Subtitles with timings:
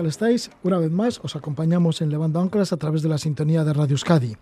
[0.00, 0.50] tal estáis?
[0.62, 3.92] Una vez más os acompañamos en Levando Anclas a través de la sintonía de Radio
[3.92, 4.34] Euskadi.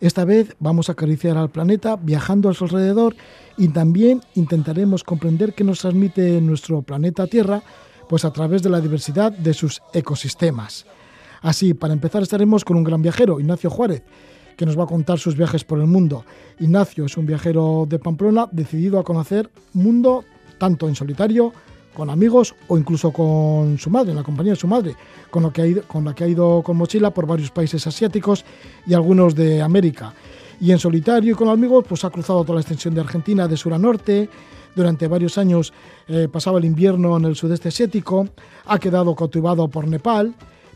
[0.00, 3.14] Esta vez vamos a acariciar al planeta viajando a su alrededor
[3.56, 7.62] y también intentaremos comprender qué nos transmite nuestro planeta Tierra
[8.08, 10.84] pues a través de la diversidad de sus ecosistemas.
[11.42, 14.02] Así, para empezar estaremos con un gran viajero, Ignacio Juárez,
[14.56, 16.24] que nos va a contar sus viajes por el mundo.
[16.58, 20.24] Ignacio es un viajero de Pamplona decidido a conocer mundo
[20.58, 21.52] tanto en solitario
[21.94, 24.94] con amigos o incluso con su madre, en la compañía de su madre,
[25.30, 27.86] con, lo que ha ido, con la que ha ido con mochila por varios países
[27.86, 28.44] asiáticos
[28.86, 30.12] y algunos de América.
[30.60, 33.56] Y en solitario y con amigos, pues ha cruzado toda la extensión de Argentina de
[33.56, 34.28] sur a norte.
[34.74, 35.72] Durante varios años
[36.08, 38.28] eh, pasaba el invierno en el sudeste asiático,
[38.66, 40.34] ha quedado cautivado por Nepal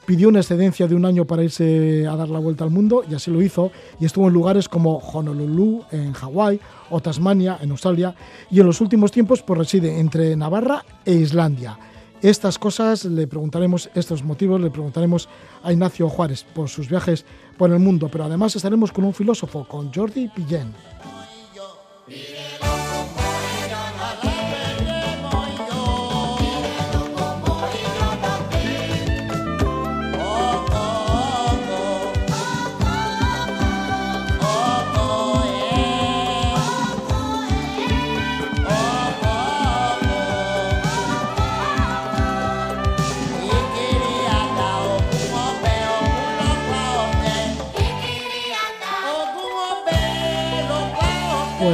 [0.08, 3.14] pidió una excedencia de un año para irse a dar la vuelta al mundo y
[3.14, 3.70] así lo hizo
[4.00, 8.14] y estuvo en lugares como Honolulu en Hawái o Tasmania en Australia
[8.50, 11.78] y en los últimos tiempos pues reside entre Navarra e Islandia.
[12.22, 15.28] Estas cosas le preguntaremos, estos motivos le preguntaremos
[15.62, 17.26] a Ignacio Juárez por sus viajes
[17.58, 20.72] por el mundo, pero además estaremos con un filósofo, con Jordi Pillén.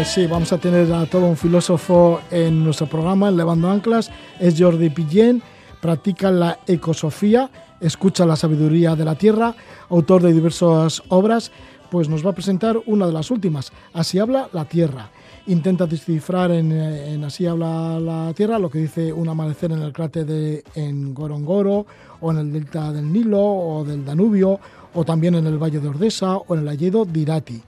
[0.05, 4.11] Sí, vamos a tener a todo un filósofo en nuestro programa, en Levando Anclas.
[4.39, 5.43] Es Jordi Pillén,
[5.81, 7.51] practica la ecosofía,
[7.81, 9.57] escucha la sabiduría de la tierra,
[9.89, 11.51] autor de diversas obras,
[11.91, 15.11] pues nos va a presentar una de las últimas, Así habla la tierra.
[15.47, 20.27] Intenta descifrar en, Así habla la tierra lo que dice un amanecer en el cráter
[20.27, 21.87] de en Gorongoro,
[22.21, 24.61] o en el delta del Nilo, o del Danubio,
[24.93, 27.63] o también en el valle de Ordesa, o en el Alledo de Irati.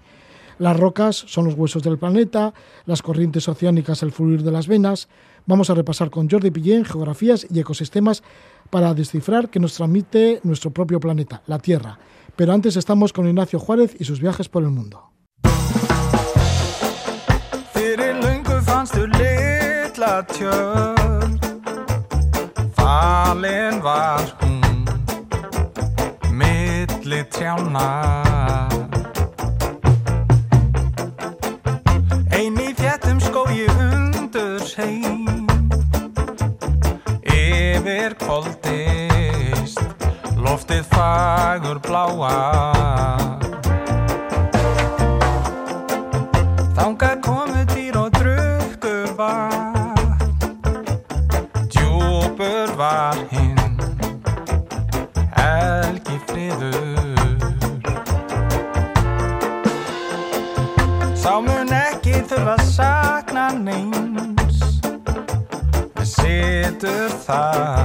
[0.59, 2.55] Las rocas son los huesos del planeta,
[2.87, 5.09] las corrientes oceánicas el fluir de las venas.
[5.45, 8.23] Vamos a repasar con Jordi Pillén geografías y ecosistemas
[8.71, 11.99] para descifrar qué nos transmite nuestro propio planeta, la Tierra.
[12.37, 15.13] Pero antes estamos con Ignacio Juárez y sus viajes por el mundo.
[33.57, 35.47] Skói undur sein
[37.25, 39.81] Yfir koldist
[40.37, 43.36] Loftið fagur bláa
[67.27, 67.76] side.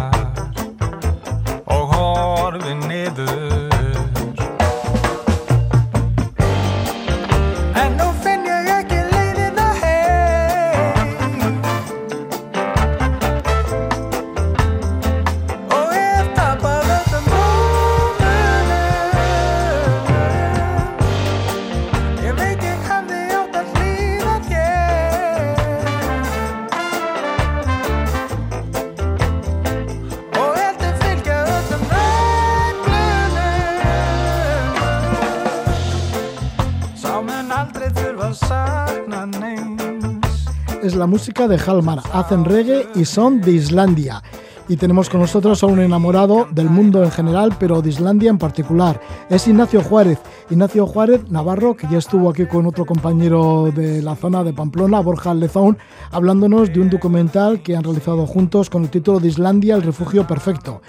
[41.12, 44.24] Música de Halmar, hacen reggae y son de Islandia.
[44.70, 48.38] Y tenemos con nosotros a un enamorado del mundo en general, pero de Islandia en
[48.38, 49.02] particular.
[49.30, 50.20] Es Ignacio Juárez.
[50.52, 55.00] Ignacio Juárez Navarro, que ya estuvo aquí con otro compañero de la zona de Pamplona,
[55.00, 55.78] Borja Lezón,
[56.12, 60.28] hablándonos de un documental que han realizado juntos con el título de Islandia, el refugio
[60.28, 60.82] perfecto.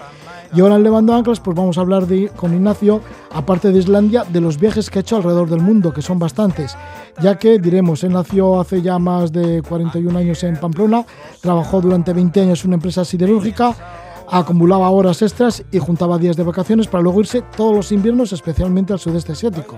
[0.53, 3.01] Y ahora en Levando Anclas, pues vamos a hablar con Ignacio,
[3.33, 6.77] aparte de Islandia, de los viajes que ha hecho alrededor del mundo, que son bastantes.
[7.23, 11.07] Ya que, diremos, él nació hace ya más de 41 años en Pamplona,
[11.41, 13.77] trabajó durante 20 años en una empresa siderúrgica,
[14.33, 18.95] acumulaba horas extras y juntaba días de vacaciones para luego irse todos los inviernos, especialmente
[18.95, 19.77] al sudeste asiático.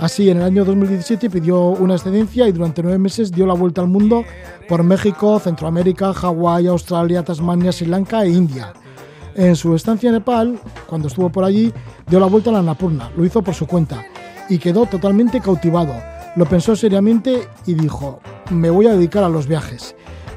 [0.00, 3.82] Así, en el año 2017 pidió una excedencia y durante nueve meses dio la vuelta
[3.82, 4.24] al mundo
[4.68, 8.72] por México, Centroamérica, Hawái, Australia, Tasmania, Sri Lanka e India.
[9.34, 11.70] En su estancia en Nepal, cuando estuvo por allí,
[12.06, 14.02] dio la vuelta a la Annapurna, lo hizo por su cuenta
[14.48, 15.92] y quedó totalmente cautivado.
[16.36, 18.20] Lo pensó seriamente y dijo,
[18.50, 19.94] me voy a dedicar a los viajes.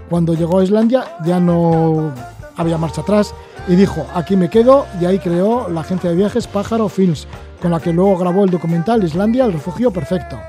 [0.09, 2.11] Cuando llegó a Islandia ya no
[2.57, 3.33] había marcha atrás
[3.67, 7.27] y dijo, aquí me quedo y ahí creó la agencia de viajes Pájaro Films,
[7.61, 10.39] con la que luego grabó el documental Islandia, el refugio perfecto.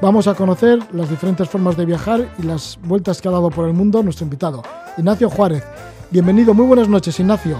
[0.00, 3.66] Vamos a conocer las diferentes formas de viajar y las vueltas que ha dado por
[3.66, 4.62] el mundo nuestro invitado,
[4.96, 5.64] Ignacio Juárez.
[6.10, 7.58] Bienvenido, muy buenas noches, Ignacio.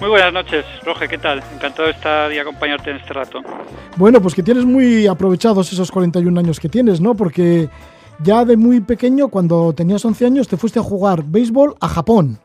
[0.00, 1.42] Muy buenas noches, Roge, ¿qué tal?
[1.54, 3.40] Encantado de estar y acompañarte en este rato.
[3.96, 7.14] Bueno, pues que tienes muy aprovechados esos 41 años que tienes, ¿no?
[7.14, 7.68] Porque
[8.20, 12.38] ya de muy pequeño, cuando tenías 11 años, te fuiste a jugar béisbol a Japón.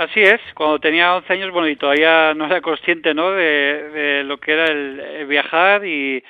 [0.00, 4.38] Así es, cuando tenía 11 años, bueno, y todavía no era consciente, ¿no?, de, lo
[4.38, 6.24] que era el, viajar y,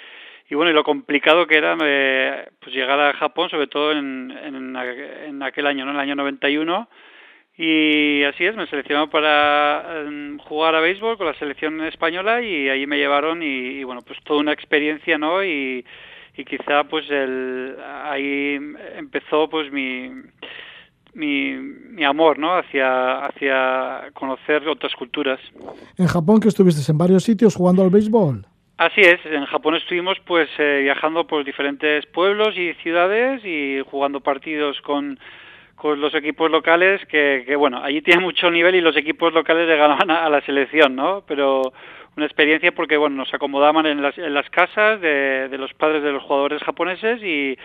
[0.50, 5.40] bueno, y lo complicado que era eh, pues llegar a Japón, sobre todo en, en,
[5.44, 6.88] aquel año, ¿no?, en el año 91.
[7.58, 12.68] Y así es, me seleccionaron para em, jugar a béisbol con la selección española y
[12.68, 15.44] ahí me llevaron y, bueno, pues toda una experiencia, ¿no?
[15.44, 15.86] Y,
[16.36, 18.58] y quizá pues el, ahí
[18.96, 20.10] empezó pues mi
[21.14, 22.56] mi, mi amor ¿no?
[22.56, 25.40] hacia, hacia conocer otras culturas.
[25.96, 28.46] En Japón que estuviste en varios sitios jugando al béisbol.
[28.80, 34.20] Así es, en Japón estuvimos pues eh, viajando por diferentes pueblos y ciudades y jugando
[34.20, 35.18] partidos con,
[35.76, 39.68] con los equipos locales que, que bueno, allí tiene mucho nivel y los equipos locales
[39.68, 41.22] le ganaban a, la selección, ¿no?
[41.26, 41.74] Pero
[42.20, 46.12] una experiencia porque bueno, nos acomodaban en las, en las casas de, los padres de
[46.12, 47.56] los jugadores japoneses y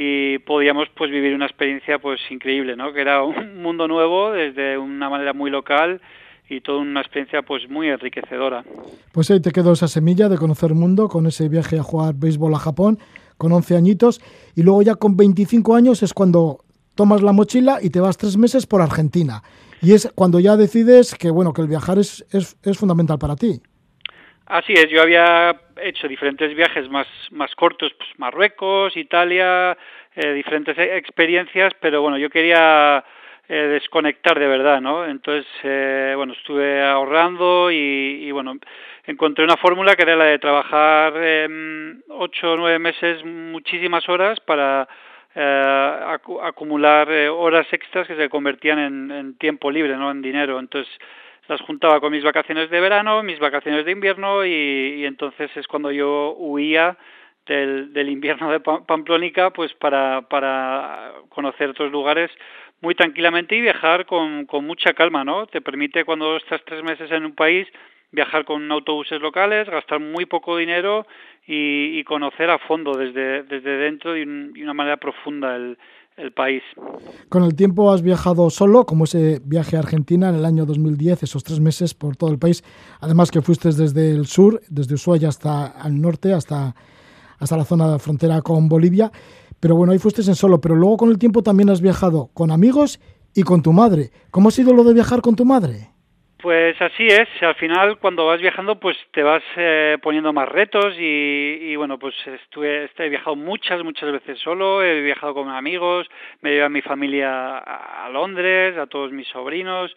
[0.00, 2.92] y podíamos pues vivir una experiencia pues increíble, ¿no?
[2.92, 6.00] Que era un mundo nuevo desde una manera muy local
[6.48, 8.64] y toda una experiencia pues muy enriquecedora.
[9.10, 12.14] Pues ahí te quedó esa semilla de conocer el mundo con ese viaje a jugar
[12.14, 12.98] béisbol a Japón
[13.38, 14.20] con 11 añitos
[14.54, 16.60] y luego ya con 25 años es cuando
[16.94, 19.42] tomas la mochila y te vas tres meses por Argentina.
[19.82, 23.34] Y es cuando ya decides que bueno que el viajar es, es, es fundamental para
[23.34, 23.60] ti.
[24.48, 29.76] Así es, yo había hecho diferentes viajes más, más cortos, pues Marruecos, Italia,
[30.16, 33.04] eh, diferentes e, experiencias, pero bueno, yo quería
[33.46, 35.04] eh, desconectar de verdad, ¿no?
[35.04, 38.54] Entonces, eh, bueno, estuve ahorrando y, bueno,
[39.04, 41.12] encontré una fórmula que era la de trabajar
[42.08, 44.88] ocho o nueve meses, muchísimas horas para
[46.42, 50.10] acumular horas extras que se convertían en, en tiempo libre, ¿no?
[50.10, 50.58] En dinero.
[50.58, 50.90] Entonces,
[51.48, 55.90] las juntaba con mis vacaciones de verano, mis vacaciones de invierno y, entonces es cuando
[55.90, 56.96] yo huía
[57.46, 62.30] del, del invierno de Pamplónica pues para, para conocer otros lugares
[62.80, 65.46] muy tranquilamente y viajar con, con mucha calma, ¿no?
[65.46, 67.66] Te permite cuando estás tres meses en un país
[68.10, 71.06] viajar con autobuses locales, gastar muy poco dinero
[71.46, 75.78] y, y conocer a fondo desde, desde dentro de, de una manera profunda el,
[76.18, 76.62] el país.
[77.28, 81.22] Con el tiempo has viajado solo, como ese viaje a Argentina en el año 2010,
[81.22, 82.64] esos tres meses por todo el país.
[83.00, 86.74] Además que fuiste desde el sur, desde Ushuaia hasta el norte, hasta,
[87.38, 89.10] hasta la zona de frontera con Bolivia.
[89.60, 92.50] Pero bueno, ahí fuiste en solo, pero luego con el tiempo también has viajado con
[92.50, 93.00] amigos
[93.34, 94.10] y con tu madre.
[94.30, 95.90] ¿Cómo ha sido lo de viajar con tu madre?
[96.40, 100.94] Pues así es, al final cuando vas viajando pues te vas eh, poniendo más retos
[100.96, 106.06] y, bueno pues estuve, he viajado muchas, muchas veces solo, he viajado con amigos,
[106.40, 109.92] me llevé a mi familia a, Londres, a todos mis sobrinos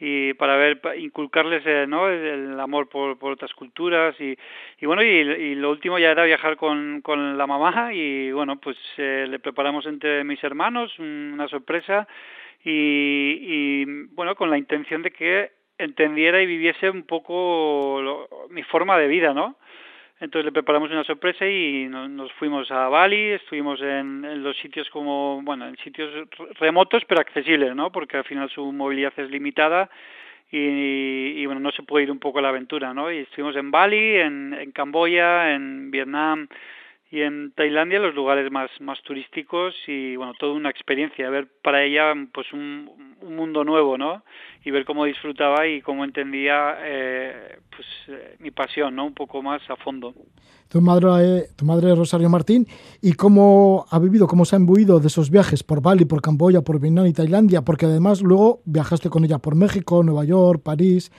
[0.00, 2.08] y para ver, inculcarles eh, ¿no?
[2.08, 4.34] el amor por, por otras culturas y,
[4.80, 8.78] y bueno y, lo último ya era viajar con, con la mamá y bueno pues
[8.96, 12.08] eh, le preparamos entre mis hermanos una sorpresa
[12.64, 12.70] y,
[13.42, 13.84] y
[14.14, 19.34] bueno con la intención de que entendiera y viviese un poco mi forma de vida,
[19.34, 19.56] ¿no?
[20.20, 25.42] Entonces le preparamos una sorpresa y nos, fuimos a Bali, estuvimos en, los sitios como,
[25.42, 26.28] bueno, en sitios
[26.60, 27.90] remotos pero accesibles, ¿no?
[27.90, 29.90] Porque al final su movilidad es limitada
[30.48, 33.10] y, y, bueno, no se puede ir un poco a la aventura, ¿no?
[33.10, 36.46] Y estuvimos en Bali, en Camboya, en Vietnam,
[37.12, 41.84] y en Tailandia los lugares más más turísticos y bueno toda una experiencia ver para
[41.84, 42.90] ella pues un,
[43.20, 44.24] un mundo nuevo no
[44.64, 49.42] y ver cómo disfrutaba y cómo entendía eh, pues eh, mi pasión no un poco
[49.42, 50.14] más a fondo.
[50.68, 52.66] Tu madre tu madre Rosario Martín
[53.02, 56.62] y cómo ha vivido cómo se ha imbuido de esos viajes por Bali por Camboya
[56.62, 61.12] por Vietnam y Tailandia porque además luego viajaste con ella por México Nueva York París.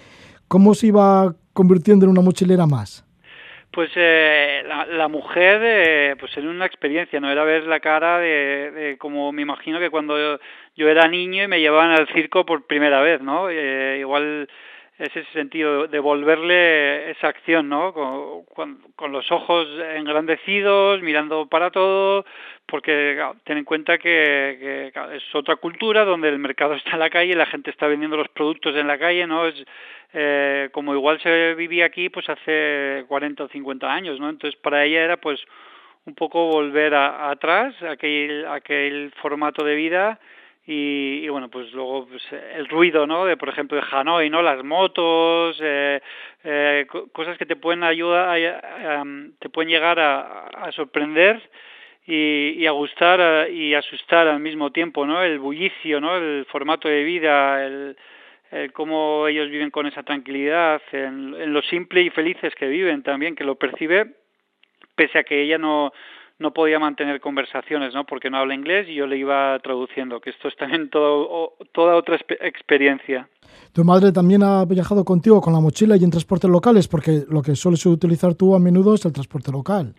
[0.48, 3.06] Cómo se iba convirtiendo en una mochilera más
[3.74, 7.32] pues eh, la, la, mujer, eh, pues en una experiencia, ¿no?
[7.32, 10.40] Era ver la cara de, de como me imagino que cuando
[10.76, 13.50] yo, era niño y me llevaban al circo por primera vez, ¿no?
[13.50, 14.48] Eh, igual
[15.00, 17.94] es ese sentido, de volverle esa acción, ¿no?
[17.94, 22.26] Con, con, con, los ojos engrandecidos, mirando para todo,
[22.66, 27.36] porque ten en cuenta que, es otra cultura donde el mercado está en la calle,
[27.36, 29.48] la gente está vendiendo los productos en la calle, ¿no?
[29.48, 29.64] Es,
[30.14, 34.30] eh, como igual se vivía aquí pues hace 40 o 50 años, ¿no?
[34.30, 35.40] Entonces para ella era pues
[36.06, 40.20] un poco volver a, atrás, aquel, aquel formato de vida
[40.66, 42.24] y, bueno pues luego pues,
[42.56, 46.00] el ruido no de por ejemplo de Hanoi no las motos eh,
[46.44, 48.40] eh, cosas que te pueden ayudar
[49.40, 51.42] te pueden llegar a, a sorprender
[52.06, 56.88] y, y a gustar y asustar al mismo tiempo no el bullicio no el formato
[56.88, 57.98] de vida el,
[58.52, 63.04] el cómo ellos viven con esa tranquilidad en, en lo simple y felices que viven
[63.04, 64.16] también que lo percibe
[64.96, 65.94] pese a que ella no
[66.40, 68.06] no podía mantener conversaciones, ¿no?
[68.06, 71.96] Porque no habla inglés y yo le iba traduciendo, que esto es también todo, toda
[71.96, 73.30] otra experiencia.
[73.72, 76.88] ¿Tu madre también ha viajado contigo con la mochila y en transportes locales?
[76.88, 79.96] Porque lo que sueles utilizar tú a menudo es el transporte local.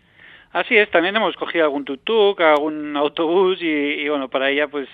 [0.55, 4.89] Así es, también hemos cogido algún tuk-tuk, algún autobús y, bueno, para ella pues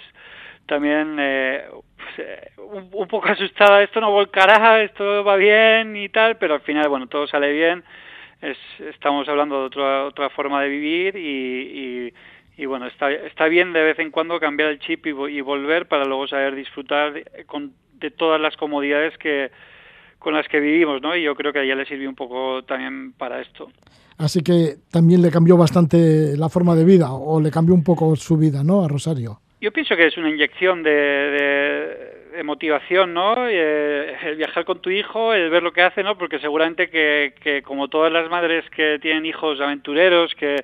[0.64, 1.67] también eh,
[1.99, 6.62] pues, eh, un, poco asustada, esto no volcará, esto va bien y tal, pero al
[6.62, 7.85] final, bueno, todo sale bien.
[8.40, 12.14] Es, estamos hablando de otra, otra forma de vivir y,
[12.57, 15.88] y, bueno, está, está bien de vez en cuando cambiar el chip y, y volver
[15.88, 19.50] para luego saber disfrutar con, de todas las comodidades que
[20.20, 21.16] con las que vivimos, ¿no?
[21.16, 23.68] Y yo creo que a ella le sirvió un poco también para esto.
[24.18, 28.14] Así que también le cambió bastante la forma de vida o le cambió un poco
[28.14, 28.84] su vida, ¿no?
[28.84, 29.40] A Rosario.
[29.60, 33.48] Yo pienso que es una inyección de, de de motivación, ¿no?
[33.48, 36.16] Eh, el viajar con tu hijo, el ver lo que hace, ¿no?
[36.16, 40.56] Porque seguramente que, que como todas las madres que tienen hijos aventureros, que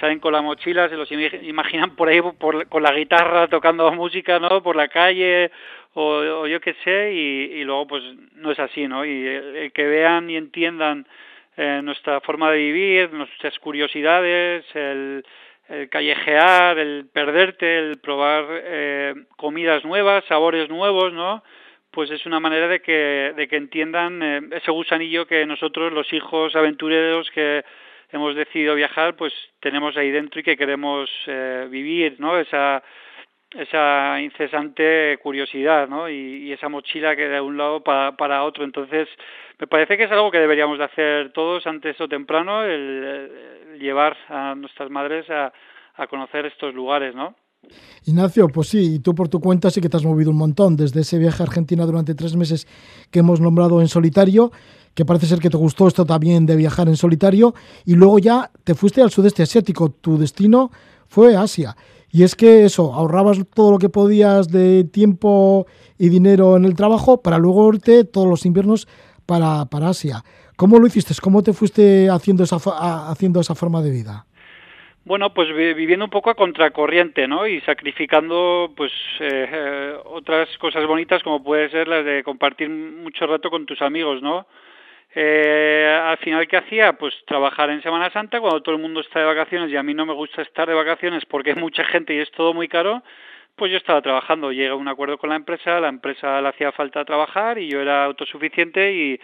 [0.00, 4.38] salen con la mochila, se los imaginan por ahí por, con la guitarra tocando música,
[4.38, 4.62] ¿no?
[4.62, 5.50] Por la calle
[5.94, 8.02] o, o yo qué sé, y, y, luego pues
[8.34, 9.04] no es así, ¿no?
[9.04, 11.06] Y el, que vean y entiendan
[11.56, 15.24] eh, nuestra forma de vivir, nuestras curiosidades, el
[15.68, 21.42] el callejear, el perderte, el probar eh, comidas nuevas, sabores nuevos, ¿no?
[21.90, 26.12] Pues es una manera de que, de que entiendan eh, ese gusanillo que nosotros, los
[26.12, 27.64] hijos aventureros que
[28.12, 32.38] hemos decidido viajar, pues tenemos ahí dentro y que queremos eh, vivir, ¿no?
[32.38, 32.82] Esa,
[33.54, 36.08] esa incesante curiosidad, ¿no?
[36.08, 38.64] Y, y, esa mochila que de un lado para, para otro.
[38.64, 39.08] Entonces,
[39.58, 44.16] me parece que es algo que deberíamos de hacer todos antes o temprano, el, llevar
[44.28, 45.52] a nuestras madres a,
[45.96, 47.34] a conocer estos lugares, ¿no?
[48.04, 50.76] Ignacio, pues sí, y tú por tu cuenta sí que te has movido un montón
[50.76, 52.66] desde ese viaje a Argentina durante tres meses
[53.10, 54.52] que hemos nombrado en solitario,
[54.94, 57.54] que parece ser que te gustó esto también de viajar en solitario,
[57.86, 60.70] y luego ya te fuiste al sudeste asiático, tu destino
[61.08, 61.76] fue Asia.
[62.14, 65.66] Y es que eso, ahorrabas todo lo que podías de tiempo
[65.98, 68.86] y dinero en el trabajo para luego irte todos los inviernos
[69.26, 70.22] para, para Asia.
[70.54, 71.12] ¿Cómo lo hiciste?
[71.20, 72.58] ¿Cómo te fuiste haciendo esa,
[73.10, 74.26] haciendo esa forma de vida?
[75.04, 77.48] Bueno, pues viviendo un poco a contracorriente, ¿no?
[77.48, 83.26] Y sacrificando, pues, eh, eh, otras cosas bonitas como puede ser las de compartir mucho
[83.26, 84.46] rato con tus amigos, ¿no?
[85.14, 86.94] Eh, al final, ¿qué hacía?
[86.94, 89.94] Pues trabajar en Semana Santa cuando todo el mundo está de vacaciones y a mí
[89.94, 93.02] no me gusta estar de vacaciones porque hay mucha gente y es todo muy caro,
[93.54, 94.50] pues yo estaba trabajando.
[94.50, 97.80] Llega a un acuerdo con la empresa, la empresa le hacía falta trabajar y yo
[97.80, 99.20] era autosuficiente y,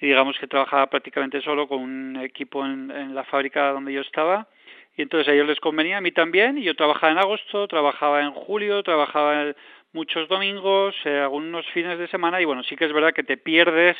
[0.00, 4.48] digamos que trabajaba prácticamente solo con un equipo en, en la fábrica donde yo estaba
[4.96, 8.22] y entonces a ellos les convenía, a mí también, y yo trabajaba en agosto, trabajaba
[8.22, 9.52] en julio, trabajaba
[9.92, 13.36] muchos domingos, eh, algunos fines de semana, y bueno, sí que es verdad que te
[13.36, 13.96] pierdes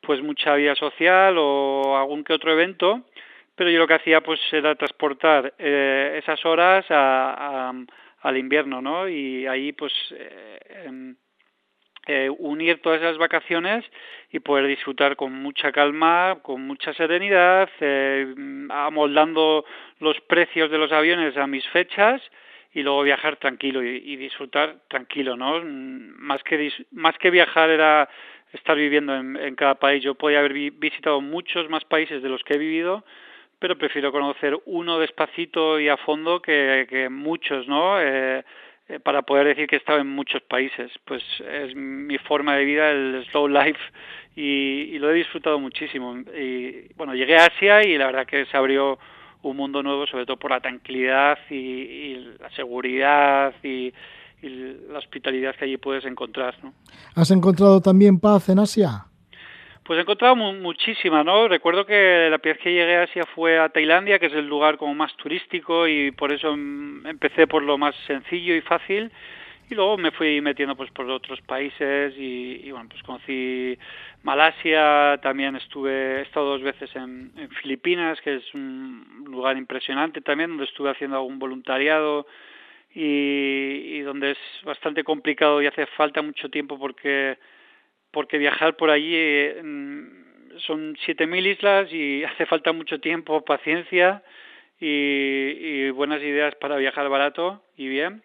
[0.00, 3.02] pues mucha vida social o algún que otro evento,
[3.54, 7.72] pero yo lo que hacía pues era transportar eh, esas horas a,
[8.20, 9.08] al invierno, ¿no?
[9.08, 11.14] Y ahí pues eh,
[12.08, 13.84] eh, unir todas esas vacaciones
[14.30, 18.32] y poder disfrutar con mucha calma, con mucha serenidad, eh,
[18.70, 19.64] amoldando
[19.98, 22.22] los precios de los aviones a mis fechas
[22.72, 25.60] y luego viajar tranquilo y, y disfrutar tranquilo, ¿no?
[25.64, 28.08] Más que más que viajar era
[28.56, 30.02] estar viviendo en, en cada país.
[30.02, 33.04] Yo podía haber vi visitado muchos más países de los que he vivido,
[33.58, 38.00] pero prefiero conocer uno despacito y a fondo que, que muchos, ¿no?
[38.00, 38.44] Eh,
[38.88, 40.92] eh, para poder decir que he estado en muchos países.
[41.04, 43.80] Pues es mi forma de vida, el slow life,
[44.36, 46.16] y, y, lo he disfrutado muchísimo.
[46.38, 48.98] Y bueno, llegué a Asia y la verdad que se abrió
[49.42, 53.92] un mundo nuevo, sobre todo por la tranquilidad y, y la seguridad y,
[54.42, 54.48] y,
[54.90, 56.54] la hospitalidad que allí puedes encontrar.
[56.62, 56.72] ¿no?
[57.14, 59.06] ¿Has encontrado también paz en Asia?
[59.84, 61.46] Pues he encontrado muchísima, ¿no?
[61.46, 64.48] Recuerdo que la primera vez que llegué a Asia fue a Tailandia, que es el
[64.48, 69.12] lugar como más turístico y por eso empecé por lo más sencillo y fácil
[69.68, 73.76] y luego me fui metiendo pues por otros países y, y bueno, pues conocí
[74.22, 80.20] Malasia, también estuve, he estado dos veces en, en Filipinas, que es un lugar impresionante
[80.20, 82.26] también, donde estuve haciendo algún voluntariado
[82.98, 87.36] y, donde es bastante complicado y hace falta mucho tiempo porque
[88.10, 89.60] porque viajar por allí eh,
[90.60, 94.22] son 7.000 islas y hace falta mucho tiempo, paciencia
[94.80, 98.22] y, buenas ideas para viajar barato y bien.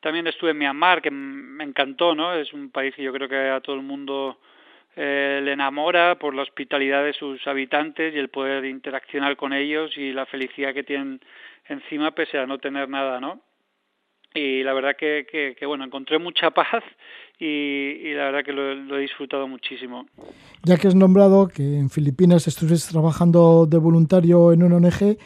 [0.00, 2.34] También estuve en Myanmar, que me encantó, ¿no?
[2.34, 4.38] Es un país que yo creo que a todo el mundo
[4.96, 9.96] eh, le enamora por la hospitalidad de sus habitantes y el poder interaccionar con ellos
[9.96, 11.20] y la felicidad que tienen
[11.68, 13.40] encima pese a no tener nada, ¿no?
[14.34, 15.26] Y la verdad que,
[15.58, 16.82] que, bueno, encontré mucha paz
[17.38, 20.06] y, la verdad que lo, he disfrutado muchísimo.
[20.62, 25.18] Ya que has nombrado que en Filipinas estuviste trabajando de voluntario en una ONG,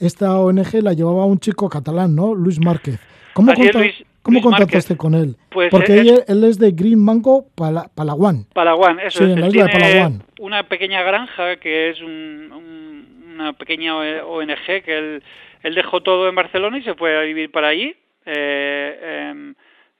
[0.00, 2.34] esta ONG la llevaba un chico catalán, ¿no?
[2.34, 2.98] Luis Márquez.
[3.32, 3.52] ¿Cómo,
[4.22, 5.36] ¿cómo contactaste con él?
[5.50, 8.46] Pues Porque él, es de Green Mango Palawan.
[8.54, 10.22] Palawan, eso sí, En la isla de Palawan.
[10.40, 15.22] Una pequeña granja que es una pequeña ONG que él,
[15.62, 17.94] él dejó todo en Barcelona y se fue a vivir para allí.
[18.30, 19.54] Eh, em,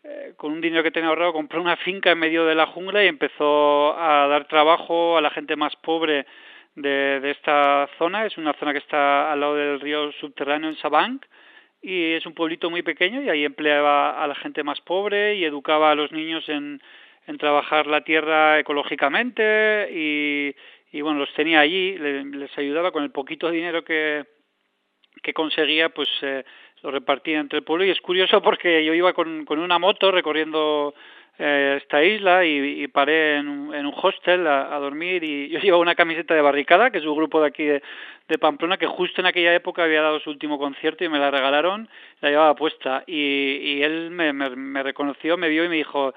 [0.04, 3.02] eh, con un dinero que tenía ahorrado compró una finca en medio de la jungla
[3.02, 6.26] y empezó a dar trabajo a la gente más pobre
[6.74, 8.26] de, de esta zona.
[8.26, 11.24] Es una zona que está al lado del río subterráneo en Sabank
[11.80, 15.44] y es un pueblito muy pequeño y ahí empleaba a la gente más pobre y
[15.44, 16.80] educaba a los niños en,
[17.26, 20.54] en trabajar la tierra ecológicamente y,
[20.90, 24.24] y bueno, los tenía allí, les, ayudaba con el poquito dinero que,
[25.22, 26.44] que conseguía, pues eh,
[26.82, 30.10] lo repartía entre el pueblo y es curioso porque yo iba con, con una moto
[30.10, 30.94] recorriendo
[31.40, 35.60] eh, esta isla y, y paré en un, en un hostel a, dormir y yo
[35.60, 37.82] llevaba una camiseta de barricada, que es un grupo de aquí de,
[38.26, 41.30] de, Pamplona, que justo en aquella época había dado su último concierto y me la
[41.30, 41.88] regalaron,
[42.20, 43.04] la llevaba puesta.
[43.06, 43.14] Y,
[43.62, 46.12] y él me, me, me reconoció, me vio y me dijo,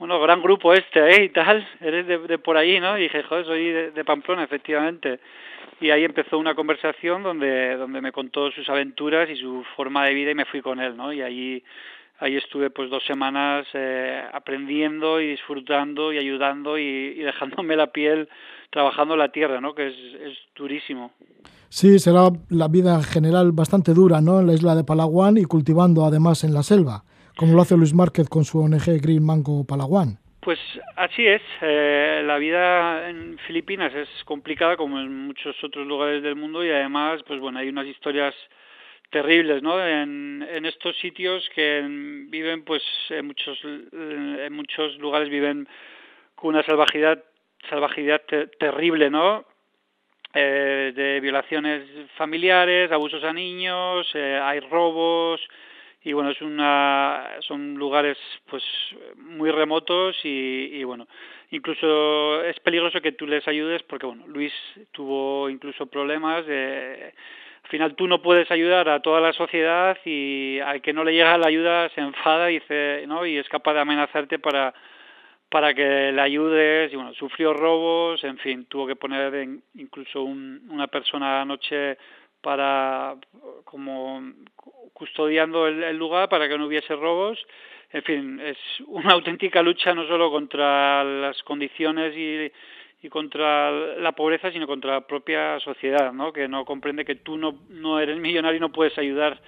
[0.00, 1.24] bueno, gran grupo este, ¿eh?
[1.24, 2.96] Y tal, eres de, por allí, ¿no?
[2.96, 5.20] Y dije, joder, soy de, Pamplona, efectivamente.
[5.78, 10.14] Y ahí empezó una conversación donde, donde me contó sus aventuras y su forma de
[10.14, 11.12] vida y me fui con él, ¿no?
[11.12, 11.62] Y allí
[12.18, 18.26] ahí estuve pues dos semanas eh, aprendiendo y disfrutando y ayudando y, dejándome la piel
[18.70, 19.74] trabajando la tierra, ¿no?
[19.74, 21.12] Que es, es, durísimo.
[21.68, 24.40] Sí, será la vida en general bastante dura, ¿no?
[24.40, 27.04] En la isla de Palawan y cultivando además en la selva,
[27.40, 30.18] como lo hace Luis Márquez con su ONG Green Mango Palawan.
[30.40, 30.58] Pues
[30.96, 31.40] así es.
[31.62, 36.68] Eh, la vida en Filipinas es complicada como en muchos otros lugares del mundo y
[36.68, 38.34] además, pues bueno, hay unas historias
[39.08, 39.82] terribles, ¿no?
[39.82, 41.82] En, estos sitios que
[42.28, 45.66] viven, pues, en muchos, en muchos lugares viven
[46.34, 47.24] con una salvajidad,
[47.70, 48.20] salvajidad
[48.58, 49.46] terrible, ¿no?
[50.34, 55.40] Eh, de violaciones familiares, abusos a niños, eh, hay robos
[56.02, 58.62] y bueno es una son lugares pues
[59.16, 61.06] muy remotos y, y bueno
[61.50, 64.52] incluso es peligroso que tú les ayudes porque bueno Luis
[64.92, 67.12] tuvo incluso problemas de
[67.62, 71.12] al final tú no puedes ayudar a toda la sociedad y al que no le
[71.12, 73.26] llega la ayuda se enfada y dice, ¿no?
[73.26, 74.72] y es capaz de amenazarte para
[75.50, 80.66] para que le ayudes y bueno sufrió robos en fin tuvo que poner incluso un,
[80.70, 81.98] una persona anoche
[82.40, 83.16] para
[83.64, 84.22] como
[85.00, 87.38] custodiando el, el lugar para que no hubiese robos
[87.92, 94.52] en fin es una auténtica lucha no solo contra las condiciones y contra la pobreza,
[94.52, 96.32] sino contra la propia sociedad, ¿no?
[96.32, 99.40] que no comprende que tú no, eres millonario y no puedes ayudar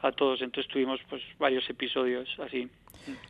[0.00, 0.40] a todos.
[0.40, 2.68] Entonces tuvimos pues varios episodios así.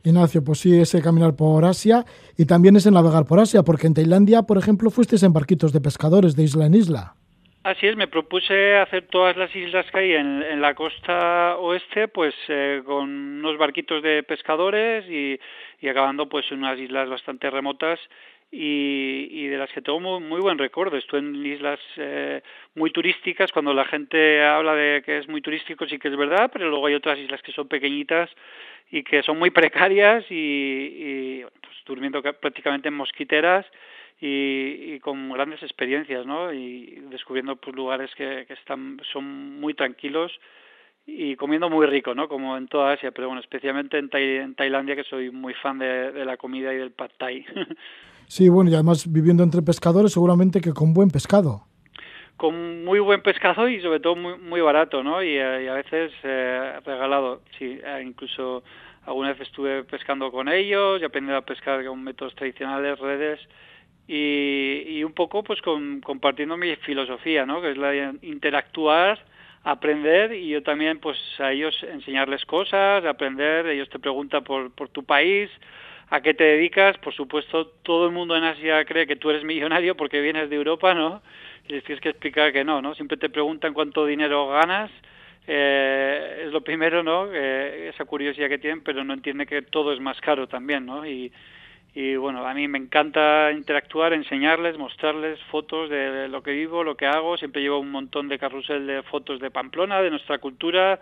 [0.05, 2.05] Ignacio, pues sí, ese caminar por Asia
[2.37, 5.81] y también ese navegar por Asia, porque en Tailandia, por ejemplo, fuiste en barquitos de
[5.81, 7.14] pescadores de isla en isla.
[7.62, 12.35] Así es, me propuse hacer todas las islas que hay en, la costa oeste, pues
[12.49, 15.38] eh, con unos barquitos de pescadores y,
[15.79, 18.01] y acabando pues en unas islas bastante remotas
[18.51, 20.96] y, y de las que tengo muy, muy buen recuerdo.
[20.96, 22.40] Estuve en islas eh,
[22.77, 26.51] muy turísticas, cuando la gente habla de que es muy turístico sí que es verdad,
[26.51, 28.31] pero luego hay otras islas que son pequeñitas
[28.90, 33.66] y que son muy precarias y, y pues, durmiendo prácticamente en mosquiteras
[34.20, 36.52] y, y, con grandes experiencias, ¿no?
[36.52, 40.33] Y descubriendo pues lugares que, que están son muy tranquilos
[41.06, 42.28] y comiendo muy rico, ¿no?
[42.28, 46.12] Como en toda Asia, pero bueno, especialmente en, en Tailandia que soy muy fan de,
[46.12, 47.44] de la comida y del pad thai.
[48.30, 51.62] Sí, bueno, y además viviendo entre pescadores, seguramente que con buen pescado.
[52.37, 55.20] Con muy buen pescado y sobre todo muy, muy barato, ¿no?
[55.20, 57.80] Y, y a veces eh, regalado, sí.
[57.85, 58.62] Eh, incluso
[59.04, 63.40] alguna vez estuve pescando con ellos y aprendí a pescar con métodos tradicionales, redes,
[64.12, 67.62] y, y un poco pues con, compartiendo mi filosofía, ¿no?
[67.62, 69.25] Que es la de interactuar,
[69.62, 74.88] aprender y yo también pues a ellos enseñarles cosas, aprender, ellos te preguntan por, por
[74.88, 75.49] tu país,
[76.09, 79.44] a qué te dedicas, por supuesto, todo el mundo en Asia cree que tú eres
[79.44, 81.23] millonario porque vienes de Europa, ¿no?
[81.68, 82.96] Y les tienes que explicar que no, ¿no?
[82.96, 84.90] Siempre te preguntan cuánto dinero ganas,
[85.46, 87.29] eh, es lo primero, ¿no?
[87.33, 91.07] Eh, esa curiosidad que tienen, pero no entiende que todo es más caro también, ¿no?
[91.07, 91.33] Y,
[91.94, 96.96] y bueno, a mí me encanta interactuar, enseñarles, mostrarles fotos de lo que vivo, lo
[96.96, 97.37] que hago.
[97.37, 101.00] Siempre llevo un montón de carrusel de fotos de Pamplona, de nuestra cultura,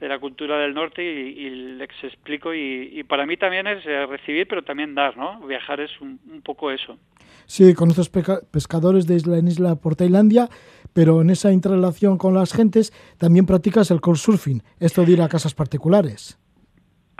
[0.00, 2.54] de la cultura del norte y, les explico.
[2.54, 5.40] Y, para mí también es eh, recibir, pero también dar, ¿no?
[5.46, 6.96] Viajar es un, poco eso.
[7.44, 10.48] Sí, conoces pescadores de isla en isla por Tailandia,
[10.94, 15.28] pero en esa interrelación con las gentes también practicas el surfing, esto de ir a
[15.28, 16.38] casas particulares.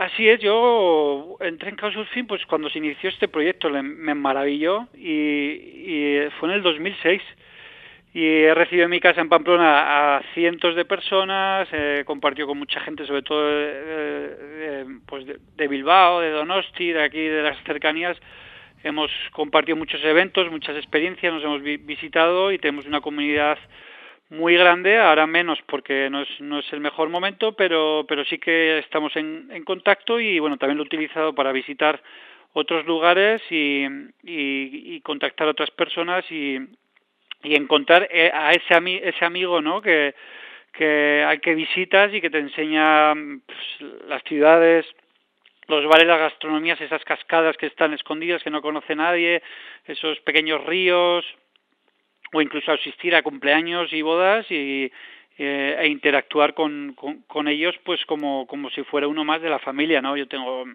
[0.01, 6.17] Así es, yo entré en Couchsurfing pues cuando se inició este proyecto, me maravilló y,
[6.39, 7.21] fue en el 2006
[8.15, 12.57] y he recibido en mi casa en Pamplona a cientos de personas, eh, compartió con
[12.57, 18.17] mucha gente, sobre todo de, pues de, Bilbao, de Donosti, de aquí, de las cercanías.
[18.83, 23.59] Hemos compartido muchos eventos, muchas experiencias, nos hemos visitado y tenemos una comunidad
[24.31, 28.37] muy grande, ahora menos porque no es, no es el mejor momento, pero, pero sí
[28.39, 32.01] que estamos en, en contacto y bueno, también lo he utilizado para visitar
[32.53, 33.85] otros lugares y,
[34.23, 36.57] y, contactar a otras personas y,
[37.43, 39.81] y encontrar eh, a ese, ese amigo ¿no?
[39.81, 40.15] que,
[40.71, 44.85] que, al que visitas y que te enseña pues, las ciudades,
[45.67, 49.41] los bares, las gastronomías, esas cascadas que están escondidas, que no conoce nadie,
[49.85, 51.25] esos pequeños ríos,
[52.33, 54.91] o incluso asistir a cumpleaños y bodas y,
[55.37, 56.95] eh, e interactuar con,
[57.27, 60.15] con, ellos pues como, como si fuera uno más de la familia, ¿no?
[60.15, 60.65] Yo tengo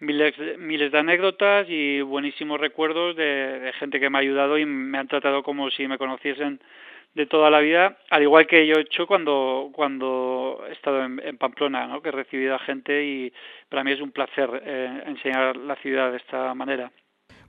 [0.00, 4.98] miles, miles de anécdotas y buenísimos recuerdos de, gente que me ha ayudado y me
[4.98, 6.60] han tratado como si me conociesen
[7.14, 11.36] de toda la vida, al igual que yo he hecho cuando, cuando he estado en,
[11.38, 12.00] Pamplona, ¿no?
[12.00, 13.32] que he recibido a gente y
[13.68, 16.92] para mí es un placer eh, enseñar la ciudad de esta manera.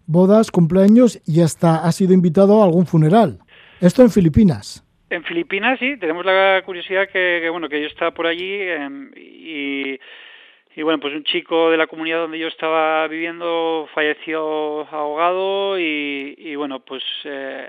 [0.06, 3.39] Bodas, cumpleaños y hasta ha sido invitado a algún funeral.
[3.81, 4.83] Esto en Filipinas.
[5.09, 9.99] En Filipinas sí, tenemos la curiosidad que, bueno que yo estaba por allí em, y,
[10.75, 16.35] y bueno pues un chico de la comunidad donde yo estaba viviendo falleció ahogado y,
[16.37, 17.67] y bueno pues eh,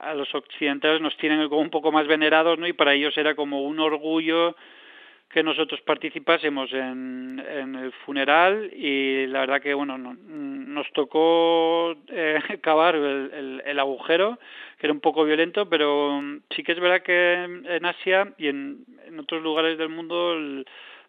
[0.00, 3.34] a los occidentales nos tienen como un poco más venerados no y para ellos era
[3.34, 4.56] como un orgullo
[5.30, 12.38] que nosotros participásemos en, en el funeral y la verdad que bueno nos tocó eh,
[12.62, 14.38] cavar el, el, agujero
[14.78, 18.84] que era un poco violento pero sí que es verdad que en Asia y en,
[19.06, 20.36] en otros lugares del mundo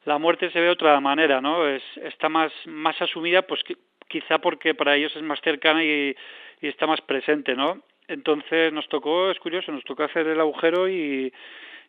[0.05, 3.61] la muerte se ve de otra manera no es está más más asumida pues
[4.07, 6.15] quizá porque para ellos es más cercana y,
[6.61, 10.87] y está más presente no entonces nos tocó es curioso nos tocó hacer el agujero
[10.87, 11.33] y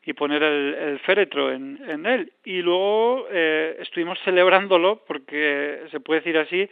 [0.04, 2.32] y poner el, féretro en, en, él.
[2.44, 6.68] Y luego eh, estuvimos celebrándolo, porque se puede decir así,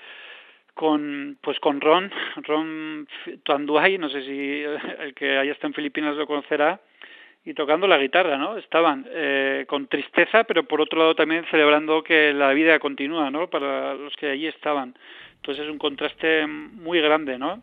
[0.75, 3.07] con pues con Ron, Ron
[3.45, 4.63] Tuanduay, no sé si
[5.01, 6.81] el que haya está en Filipinas lo conocerá,
[7.45, 8.59] y tocando la guitarra, ¿no?
[8.59, 13.49] Estaban eh, con tristeza, pero por otro lado también celebrando que la vida continúa, ¿no?
[13.49, 14.95] Para los que allí estaban.
[15.37, 17.63] Entonces es un contraste muy grande, ¿no?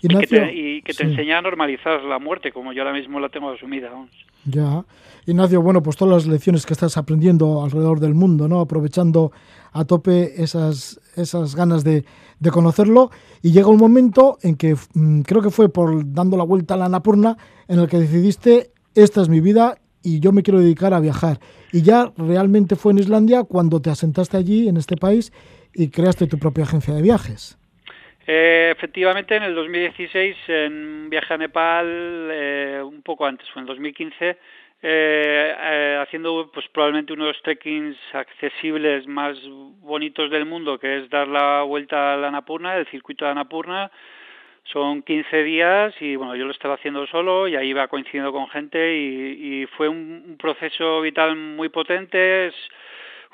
[0.00, 3.18] y que te, y que te enseña a normalizar la muerte, como yo ahora mismo
[3.18, 3.90] la tengo asumida.
[3.90, 4.10] Vamos.
[4.48, 4.84] Ya.
[5.26, 8.60] Ignacio, bueno, pues todas las lecciones que estás aprendiendo alrededor del mundo, ¿no?
[8.60, 9.30] Aprovechando
[9.72, 12.04] a tope esas, esas ganas de,
[12.40, 13.10] de conocerlo.
[13.42, 16.76] Y llega un momento en que mm, creo que fue por dando la vuelta a
[16.78, 17.36] la Napurna
[17.68, 21.40] en el que decidiste, esta es mi vida y yo me quiero dedicar a viajar.
[21.72, 25.32] Y ya realmente fue en Islandia cuando te asentaste allí, en este país,
[25.74, 27.58] y creaste tu propia agencia de viajes.
[28.30, 31.86] Eh, efectivamente, en el 2016, en un viaje a Nepal,
[32.30, 34.36] eh, un poco antes, fue en el 2015,
[34.82, 39.38] eh, haciendo pues probablemente uno de los trekkings accesibles más
[39.80, 43.90] bonitos del mundo, que es dar la vuelta a la Annapurna, el circuito de Annapurna.
[44.64, 48.48] Son 15 días y bueno, yo lo estaba haciendo solo y ahí iba coincidiendo con
[48.50, 52.52] gente y, fue un, proceso vital muy potente.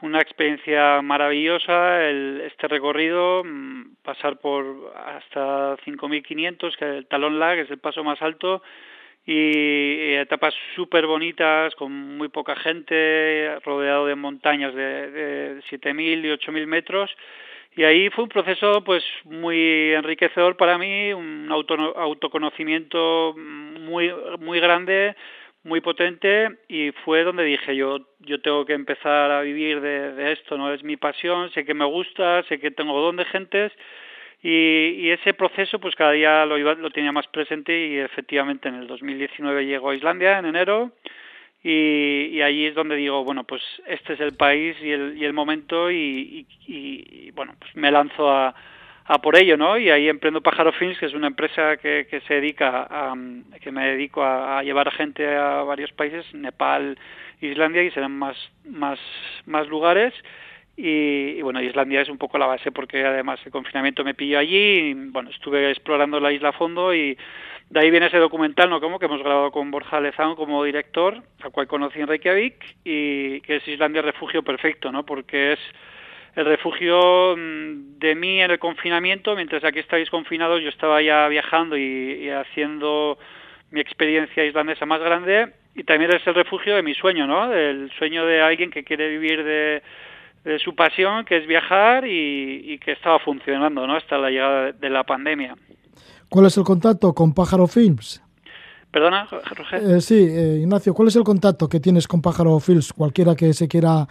[0.04, 7.38] Una experiencia maravillosa el, este recorrido, mm, pasar por hasta 5.500, que es el talón
[7.38, 8.62] lag, es el paso más alto,
[9.26, 16.28] y, etapas súper bonitas, con muy poca gente, rodeado de montañas de, de 7.000 y
[16.28, 17.10] 8.000 metros,
[17.76, 24.60] y ahí fue un proceso pues muy enriquecedor para mí, un auto, autoconocimiento muy, muy
[24.60, 25.16] grande,
[25.64, 30.56] muy potente y fue donde dije yo yo tengo que empezar a vivir de, esto
[30.58, 33.72] no es mi pasión sé que me gusta sé que tengo don de gentes
[34.46, 38.74] y, ese proceso pues cada día lo iba, lo tenía más presente y efectivamente en
[38.74, 40.92] el 2019 llego a Islandia en enero
[41.62, 45.24] y, y allí es donde digo bueno pues este es el país y el, y
[45.24, 48.54] el momento y, y bueno pues me lanzo a
[49.04, 49.76] a por ello, ¿no?
[49.76, 53.14] Y ahí emprendo Pájaro Films, que es una empresa que, que se dedica a,
[53.60, 56.98] que me dedico a, a, llevar gente a varios países, Nepal,
[57.40, 58.98] Islandia y serán más, más,
[59.46, 60.14] más lugares.
[60.76, 64.90] y, bueno, Islandia es un poco la base porque además el confinamiento me pilló allí
[64.90, 67.16] y bueno, estuve explorando la isla a fondo y
[67.70, 68.80] de ahí viene ese documental, ¿no?
[68.80, 73.40] Como que hemos grabado con Borja Lezán como director, al cual conocí en Reykjavik y
[73.40, 75.04] que es Islandia refugio perfecto, ¿no?
[75.04, 75.58] Porque es
[76.36, 81.28] el refugio mm, de mí en el confinamiento, mientras aquí estáis confinados, yo estaba ya
[81.28, 83.18] viajando y, haciendo
[83.70, 87.52] mi experiencia islandesa más grande y también es el refugio de mi sueño, ¿no?
[87.52, 89.82] El sueño de alguien que quiere vivir de,
[90.58, 93.96] su pasión, que es viajar y, que estaba funcionando, ¿no?
[93.96, 95.56] Hasta la llegada de la pandemia.
[96.28, 98.22] ¿Cuál es el contacto con Pájaro Films?
[98.90, 99.82] Perdona, Roger.
[99.82, 102.92] Eh, sí, eh, Ignacio, ¿cuál es el contacto que tienes con Pájaro Films?
[102.92, 104.06] Cualquiera que se quiera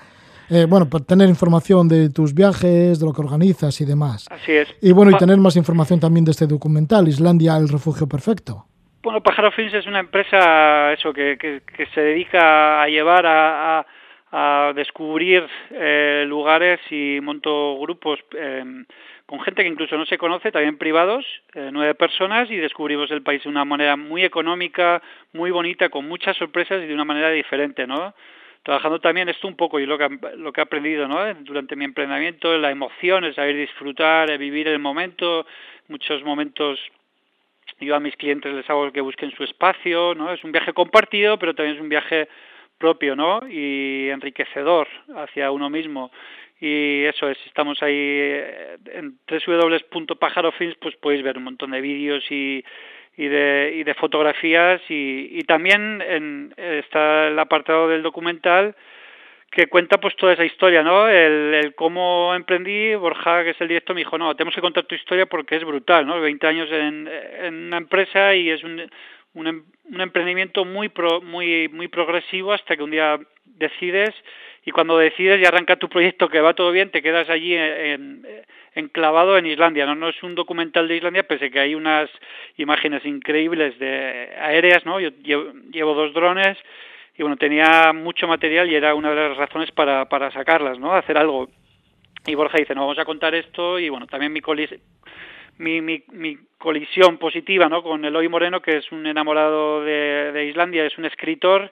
[0.49, 4.27] eh, bueno, para tener información de tus viajes, de lo que organizas y demás.
[4.29, 4.67] Así es.
[4.81, 8.65] Y bueno, y tener más información también de este documental, Islandia, el refugio perfecto.
[9.03, 13.85] Bueno, Pájaro Films es una empresa eso que, que, se dedica a llevar a,
[14.31, 18.85] a, descubrir eh, lugares y monto grupos em,
[19.25, 23.23] con gente que incluso no se conoce, también privados, eh, nueve personas, y descubrimos el
[23.23, 25.01] país de una manera muy económica,
[25.33, 28.13] muy bonita, con muchas sorpresas y de una manera diferente, ¿no?
[28.63, 31.33] Trabajando también esto un poco y lo que lo que he aprendido ¿no?
[31.41, 35.45] durante mi emprendimiento la emoción el saber disfrutar el vivir el momento
[35.87, 36.79] muchos momentos
[37.79, 41.37] yo a mis clientes les hago que busquen su espacio no es un viaje compartido
[41.37, 42.27] pero también es un viaje
[42.83, 46.11] propio no y enriquecedor hacia uno mismo.
[46.59, 52.23] Y eso es estamos ahí eh, en www.pajarofilms pues podéis ver un montón de vídeos
[52.29, 52.63] y
[53.17, 58.75] y de, y de fotografías y, y también en, está el apartado del documental
[59.53, 61.07] que cuenta pues toda esa historia, ¿no?
[61.07, 64.85] El, el, cómo emprendí, Borja, que es el director, me dijo, no, tenemos que contar
[64.85, 66.19] tu historia porque es brutal, ¿no?
[66.19, 68.81] 20 años en, en una empresa y es un,
[69.35, 74.15] un, em, un emprendimiento muy, pro, muy, muy progresivo hasta que un día decides
[74.65, 78.25] y cuando decides y arranca tu proyecto que va todo bien, te quedas allí en,
[78.75, 79.85] enclavado en Islandia.
[79.85, 79.95] ¿no?
[79.95, 82.09] no es un documental de Islandia, pese que hay unas
[82.57, 84.99] imágenes increíbles de aéreas, ¿no?
[85.01, 85.09] Yo
[85.71, 86.57] llevo, dos drones
[87.17, 90.93] y bueno, tenía mucho material y era una de las razones para, para sacarlas, ¿no?
[90.93, 91.49] Hacer algo.
[92.25, 94.41] Y Borja dice, no, vamos a contar esto y bueno, también mi
[95.57, 97.83] mi, mi, mi, colisión positiva ¿no?
[97.83, 101.69] con Eloy Moreno, que es un enamorado de, de Islandia, es un escritor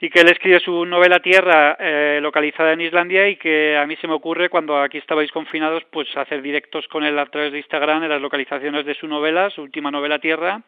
[0.00, 3.96] y que él escribe su novela Tierra eh, localizada en Islandia y que a mí
[3.96, 7.58] se me ocurre cuando aquí estabais confinados pues hacer directos con él a través de
[7.58, 10.62] Instagram en las localizaciones de su novela, su última novela Tierra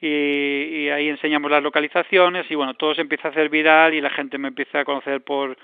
[0.00, 4.10] y, ahí enseñamos las localizaciones y bueno, todo se empieza a hacer viral y la
[4.10, 5.56] gente me empieza a conocer por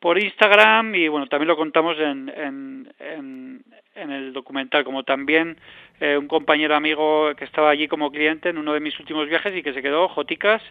[0.00, 3.62] por Instagram y bueno, también lo contamos en, en, en,
[3.94, 5.58] en el documental, como también
[6.00, 9.54] eh, un compañero amigo que estaba allí como cliente en uno de mis últimos viajes
[9.54, 10.62] y que se quedó, Joticas,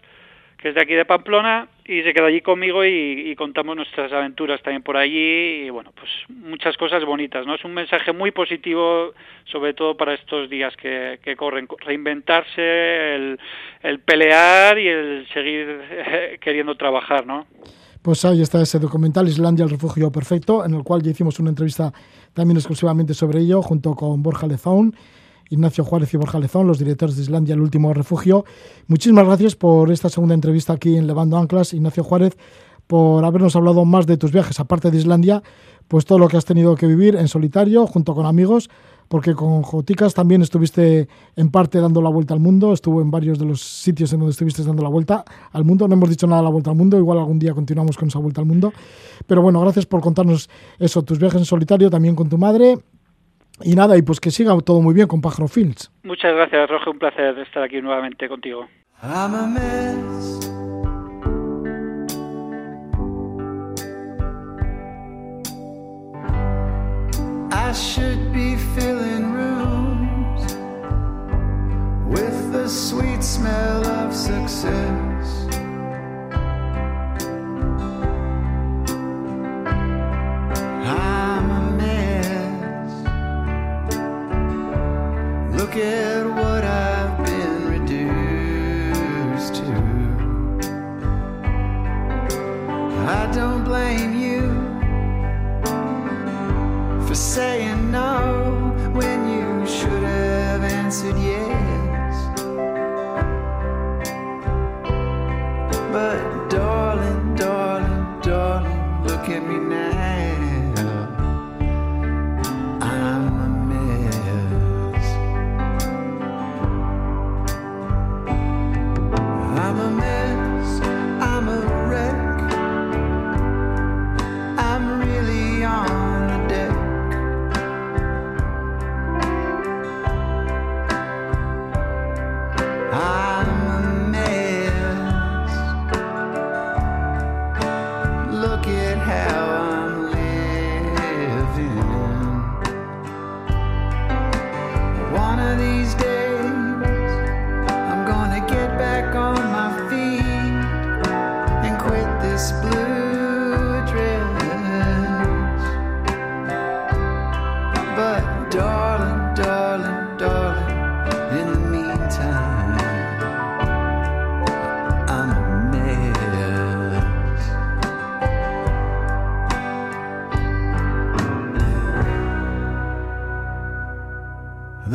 [0.62, 4.62] que es de aquí de Pamplona, y se quedó allí conmigo y, contamos nuestras aventuras
[4.62, 7.56] también por allí, y bueno, pues muchas cosas bonitas, ¿no?
[7.56, 9.14] Es un mensaje muy positivo,
[9.46, 13.40] sobre todo para estos días que, corren, reinventarse, el,
[13.82, 17.48] el pelear y el seguir queriendo trabajar, ¿no?
[18.02, 21.50] Pues ahí está ese documental, Islandia, el refugio perfecto, en el cual ya hicimos una
[21.50, 21.94] entrevista
[22.34, 24.94] también exclusivamente sobre ello, junto con Borja Lezaun
[25.50, 28.46] Ignacio Juárez y Borja Lezón, los directores de Islandia, el último refugio.
[28.88, 31.74] Muchísimas gracias por esta segunda entrevista aquí en Levando Anclas.
[31.74, 32.38] Ignacio Juárez,
[32.88, 35.44] por habernos hablado más de tus viajes, aparte de Islandia,
[35.88, 38.70] pues todo lo que has tenido que vivir en solitario, junto con amigos,
[39.08, 43.40] porque con Joticas también estuviste en parte dando la vuelta al mundo, estuvo en varios
[43.40, 45.88] de los sitios en donde estuviste dando la vuelta al mundo.
[45.88, 48.20] No hemos dicho nada de la vuelta al mundo, igual algún día continuamos con esa
[48.20, 48.72] vuelta al mundo.
[49.26, 52.78] Pero bueno, gracias por contarnos eso, tus viajes en solitario, también con tu madre
[53.64, 55.92] y nada, y pues que siga todo muy bien con Pájaro Films.
[56.04, 58.68] Muchas gracias, Roge, un placer estar aquí nuevamente contigo.
[59.02, 60.50] I'm a mess.
[67.52, 70.42] I should be filling rooms
[72.08, 75.59] with the sweet smell of success.
[85.60, 86.49] Look at what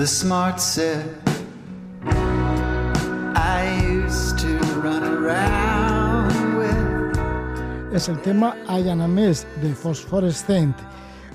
[0.05, 1.07] The smart set
[3.35, 7.17] I used to run around with.
[7.91, 10.77] Es el tema I de Phosphorescent.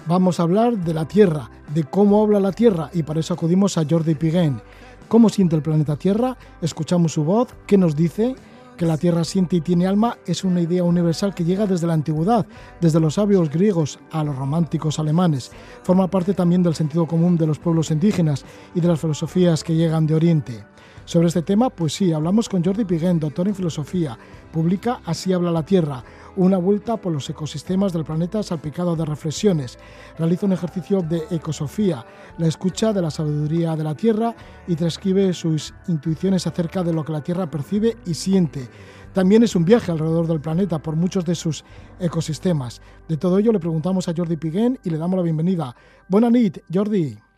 [0.05, 3.75] Vamos a hablar de la Tierra, de cómo habla la Tierra y para eso acudimos
[3.79, 4.62] a Jordi Piguén.
[5.08, 6.38] ¿Cómo siente el planeta Tierra?
[6.62, 8.36] Escuchamos su voz, ¿qué nos dice?
[8.79, 11.95] Que la Tierra siente y tiene alma es una idea universal que llega desde la
[11.95, 12.47] antigüedad,
[12.79, 15.51] desde los sabios griegos a los románticos alemanes.
[15.83, 19.75] Forma parte también del sentido común de los pueblos indígenas y de las filosofías que
[19.75, 20.63] llegan de Oriente.
[21.03, 24.17] Sobre este tema, pues sí, hablamos con Jordi Piguén, doctor en filosofía.
[24.53, 26.01] Publica Así habla la Tierra,
[26.35, 29.77] una vuelta por los ecosistemas del planeta salpicado de reflexiones.
[30.17, 32.05] Realiza un ejercicio de ecosofía,
[32.37, 34.35] la escucha de la sabiduría de la Tierra
[34.67, 38.69] y transcribe sus intuiciones acerca de lo que la Tierra percibe y siente.
[39.13, 41.63] También es un viaje alrededor del planeta por muchos de sus
[41.99, 42.81] ecosistemas.
[43.07, 45.75] De todo ello le preguntamos a Jordi Piguén y le damos la bienvenida.
[46.07, 47.28] Buenas nit, Jordi.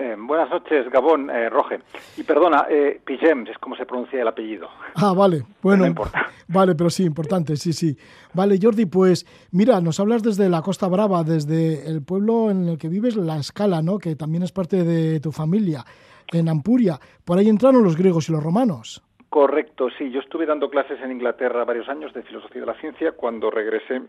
[0.00, 1.80] Eh, buenas noches, Gabón, eh, Roge.
[2.16, 4.68] Y perdona, eh, Pigems es como se pronuncia el apellido.
[4.94, 5.82] Ah, vale, bueno.
[5.82, 6.26] No importa.
[6.48, 7.96] Vale, pero sí, importante, sí, sí.
[8.32, 12.78] Vale, Jordi, pues mira, nos hablas desde la Costa Brava, desde el pueblo en el
[12.78, 13.98] que vives, La Escala, ¿no?
[13.98, 15.84] Que también es parte de tu familia,
[16.32, 16.98] en Ampuria.
[17.24, 19.02] Por ahí entraron los griegos y los romanos.
[19.28, 20.10] Correcto, sí.
[20.10, 23.12] Yo estuve dando clases en Inglaterra varios años de filosofía de la ciencia.
[23.12, 24.00] Cuando regresé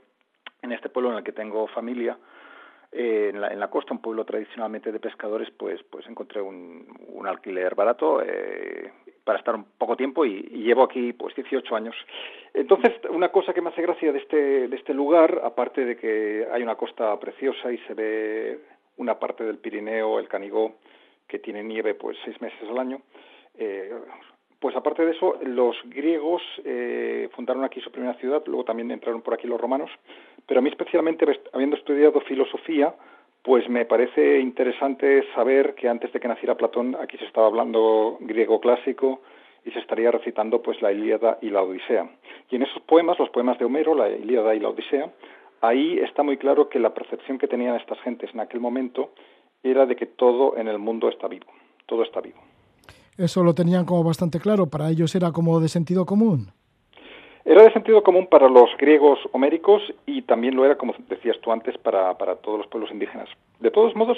[0.62, 2.18] en este pueblo en el que tengo familia,
[2.92, 6.88] eh, en, la, en, la, costa, un pueblo tradicionalmente de pescadores, pues, pues encontré un,
[7.10, 8.92] un alquiler barato eh,
[9.24, 11.96] para estar un poco tiempo y, y, llevo aquí pues 18 años.
[12.54, 16.48] Entonces, una cosa que me hace gracia de este, de este lugar, aparte de que
[16.52, 18.60] hay una costa preciosa y se ve
[18.98, 20.76] una parte del Pirineo, el Canigó,
[21.28, 23.02] que tiene nieve pues seis meses al año,
[23.58, 23.94] eh,
[24.60, 29.22] pues aparte de eso, los griegos eh, fundaron aquí su primera ciudad, luego también entraron
[29.22, 29.90] por aquí los romanos,
[30.46, 32.94] pero a mí especialmente, habiendo estudiado filosofía,
[33.42, 38.18] pues me parece interesante saber que antes de que naciera Platón aquí se estaba hablando
[38.20, 39.22] griego clásico
[39.64, 42.10] y se estaría recitando pues la Ilíada y la Odisea.
[42.50, 45.10] Y en esos poemas, los poemas de Homero, la Ilíada y la Odisea,
[45.62, 49.12] ahí está muy claro que la percepción que tenían estas gentes en aquel momento
[49.64, 51.48] era de que todo en el mundo está vivo,
[51.86, 52.40] todo está vivo.
[53.20, 56.54] Eso lo tenían como bastante claro, para ellos era como de sentido común.
[57.44, 61.52] Era de sentido común para los griegos homéricos y también lo era, como decías tú
[61.52, 63.28] antes, para, para todos los pueblos indígenas.
[63.60, 64.18] De todos modos,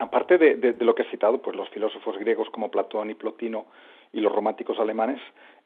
[0.00, 3.66] aparte de, de, lo que he citado, pues los filósofos griegos como Platón y Plotino
[4.12, 5.20] y los románticos alemanes,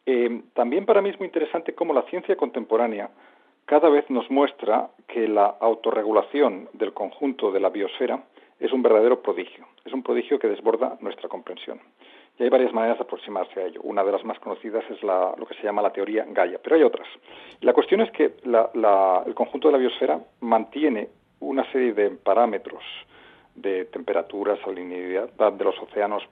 [0.04, 3.08] eh, también para mí es muy interesante cómo la ciencia contemporánea
[3.64, 8.24] cada vez nos muestra que la autorregulación del conjunto de la biosfera
[8.60, 11.80] es un verdadero prodigio, es un prodigio que desborda nuestra comprensión.
[12.42, 13.80] Hay varias maneras de aproximarse a ello.
[13.84, 16.74] Una de las más conocidas es la, lo que se llama la teoría Gaia, pero
[16.74, 17.06] hay otras.
[17.60, 22.82] La cuestión es que la, el conjunto de la biosfera mantiene una serie de parámetros
[23.54, 26.24] de temperatura, salinidad de los océanos,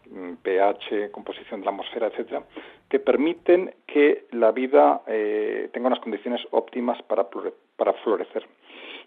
[0.43, 2.43] pH, composición de la atmósfera, etcétera,
[2.89, 7.29] que permiten que la vida eh, tenga unas condiciones óptimas para,
[7.77, 8.49] para florecer.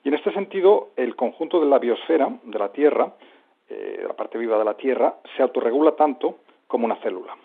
[0.06, 3.12] Y en este sentido, el conjunto de la biosfera, de la Tierra,
[3.68, 6.38] eh, la parte viva de la Tierra, se autorregula tanto
[6.74, 7.38] como una célula.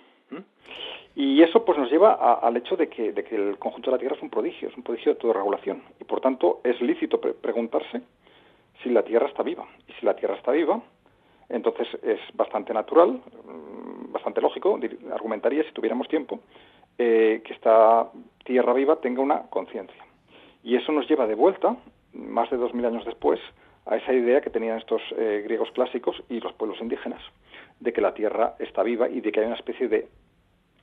[1.14, 3.96] Y eso pues nos lleva a, al hecho de que, de que, el conjunto de
[3.96, 5.82] la Tierra es un prodigio, es un prodigio de autorregulación.
[6.00, 8.00] Y por tanto es lícito pre preguntarse
[8.82, 9.66] si la Tierra está viva.
[9.86, 10.80] Y si la Tierra está viva,
[11.50, 13.20] entonces es bastante natural,
[14.10, 14.80] bastante lógico,
[15.12, 16.40] argumentaría si tuviéramos tiempo,
[16.96, 18.08] eh, que esta
[18.44, 20.02] Tierra viva tenga una conciencia.
[20.64, 21.76] Y eso nos lleva de vuelta,
[22.14, 23.40] más de dos mil años después,
[23.84, 27.20] a esa idea que tenían estos eh, griegos clásicos y los pueblos indígenas,
[27.80, 30.08] de que la Tierra está viva y de que hay una especie de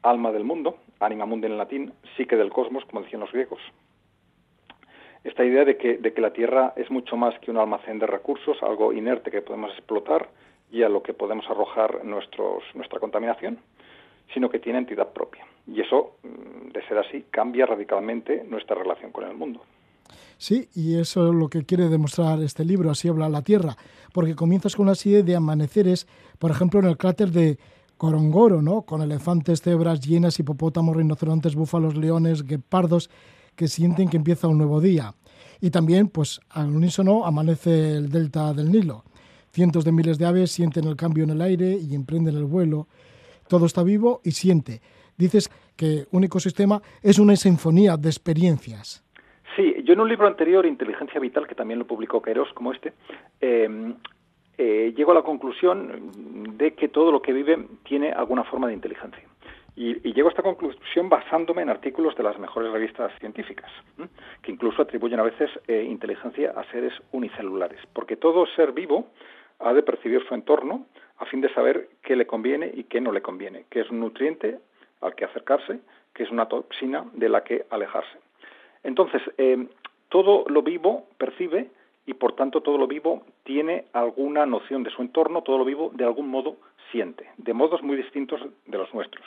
[0.01, 3.61] alma del mundo, anima mundi en latín, psique del cosmos, como decían los griegos.
[5.23, 8.05] Esta idea de que, de que la Tierra es mucho más que un almacén de
[8.05, 10.29] recursos, algo inerte que podemos explotar
[10.71, 13.59] y a lo que podemos arrojar nuestra contaminación,
[14.33, 15.45] sino que tiene entidad propia.
[15.67, 19.61] Y eso, de ser así, cambia radicalmente nuestra relación con el mundo.
[20.37, 23.77] Sí, y eso es lo que quiere demostrar este libro, así habla la Tierra,
[24.13, 26.07] porque comienzas con una serie de amaneceres,
[26.39, 27.57] por ejemplo, en el cráter de
[27.97, 28.81] Corongoro, ¿no?
[28.81, 33.09] Con elefantes, cebras, hienas, hipopótamos, rinocerontes, búfalos, leones, guepardos,
[33.55, 35.15] que sienten que empieza un nuevo día.
[35.61, 39.05] Y también, pues, al unísono amanece el delta del Nilo.
[39.53, 42.89] Cientos de miles de aves sienten el cambio en el aire y emprenden el vuelo.
[43.47, 44.81] Todo está vivo y siente.
[45.17, 49.04] Dices que un ecosistema es una sinfonía de experiencias.
[49.55, 52.93] Sí, yo en un libro anterior, Inteligencia Vital, que también lo publicó Queiroz, como este,
[53.39, 53.93] eh,
[54.57, 58.73] eh, llego a la conclusión de que todo lo que vive tiene alguna forma de
[58.73, 59.23] inteligencia.
[59.77, 63.69] Y, llego a esta conclusión basándome en artículos de las mejores revistas científicas,
[64.41, 69.07] que incluso atribuyen a veces eh, inteligencia a seres unicelulares, porque todo ser vivo
[69.59, 70.85] ha de percibir su entorno
[71.17, 73.99] a fin de saber qué le conviene y qué no le conviene, qué es un
[73.99, 74.59] nutriente
[75.01, 75.79] al que acercarse,
[76.13, 78.24] qué es una toxina de la que alejarse.
[78.85, 79.67] Entonces, eh,
[80.09, 81.69] todo lo vivo percibe
[82.05, 85.91] y por tanto todo lo vivo tiene alguna noción de su entorno, todo lo vivo
[85.93, 86.57] de algún modo
[86.91, 89.25] siente, de modos muy distintos de los nuestros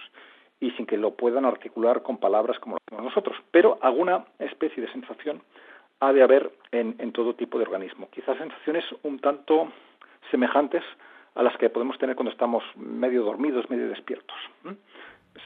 [0.60, 5.42] y sin que lo puedan articular con palabras como nosotros, pero alguna especie de sensación
[6.00, 8.08] ha de haber en, todo tipo de organismo.
[8.10, 9.68] Quizás sensaciones un tanto
[10.30, 10.82] semejantes
[11.34, 14.36] a las que podemos tener cuando estamos medio dormidos, medio despiertos,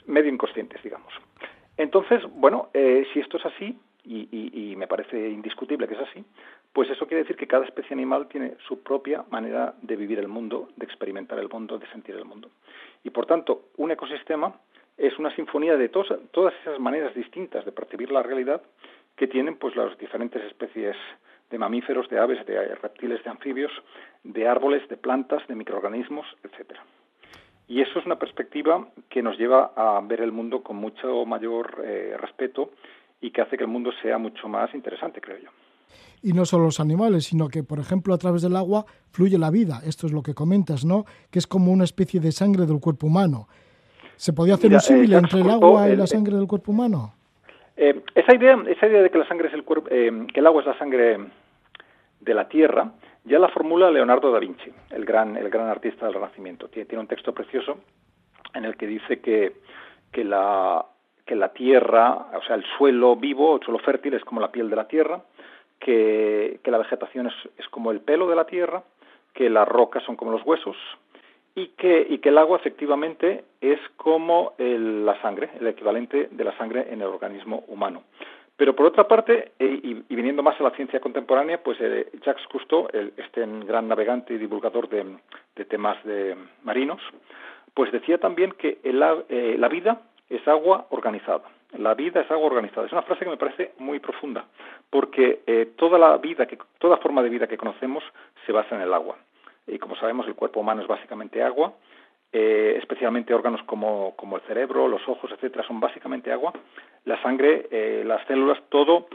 [0.07, 1.13] medio inconscientes, digamos.
[1.77, 6.25] Entonces, bueno, eh, si esto es así, y, me parece indiscutible que es así,
[6.73, 10.29] pues eso quiere decir que cada especie animal tiene su propia manera de vivir el
[10.29, 12.51] mundo, de experimentar el mundo, de sentir el mundo.
[13.05, 14.55] Y por tanto, un ecosistema
[14.97, 18.63] es una sinfonía de todas esas maneras distintas de percibir la realidad
[19.17, 20.97] que tienen pues las diferentes especies
[21.51, 23.73] de mamíferos, de aves, de reptiles, de anfibios,
[24.25, 26.83] de árboles, de plantas, de microorganismos, etcétera.
[27.69, 31.83] Y eso es una perspectiva que nos lleva a ver el mundo con mucho mayor
[31.85, 32.71] eh, respeto
[33.23, 35.49] y que hace que el mundo sea mucho más interesante, creo yo.
[36.23, 39.51] Y no solo los animales, sino que, por ejemplo, a través del agua fluye la
[39.51, 39.81] vida.
[39.87, 41.05] Esto es lo que comentas, ¿no?
[41.31, 43.49] Que es como una especie de sangre del cuerpo humano.
[44.17, 47.15] ¿Se podía hacer un símil entre el agua y la sangre del cuerpo humano?
[47.77, 50.47] Eh, esa idea, esa idea de que la sangre es el cuerpo, eh, que el
[50.47, 51.19] agua es la sangre
[52.21, 52.93] de la tierra,
[53.25, 56.69] ya la formula Leonardo da Vinci, el gran, el gran artista del Renacimiento.
[56.69, 57.79] Tiene, tiene un texto precioso
[58.55, 59.55] en el que dice que,
[60.11, 60.85] que la,
[61.33, 64.69] que la tierra, o sea, el suelo vivo, el suelo fértil es como la piel
[64.69, 65.23] de la tierra,
[65.79, 68.83] que, la vegetación es, es, como el pelo de la tierra,
[69.33, 70.77] que las rocas son como los huesos
[71.55, 76.55] y que, y que el agua efectivamente es como la sangre, el equivalente de la
[76.59, 78.03] sangre en el organismo humano.
[78.59, 82.47] Pero por otra parte, eh, y, viniendo más a la ciencia contemporánea, pues eh, Jacques
[82.49, 87.01] Cousteau, este gran navegante y divulgador de, temas de marinos,
[87.73, 88.93] pues decía también que eh,
[89.57, 90.03] la vida
[90.37, 91.45] es agua organizada.
[91.79, 92.87] La vida es agua organizada.
[92.87, 94.45] Es una frase que me parece muy profunda,
[94.91, 98.03] porque eh, toda la vida, que, toda forma de vida que conocemos
[98.47, 99.17] se basa en el agua.
[99.67, 101.75] Y como sabemos, el cuerpo humano es básicamente agua,
[102.33, 106.53] eh, especialmente órganos como, como, el cerebro, los ojos, etcétera, son básicamente agua.
[107.05, 109.07] La sangre, eh, las células, todo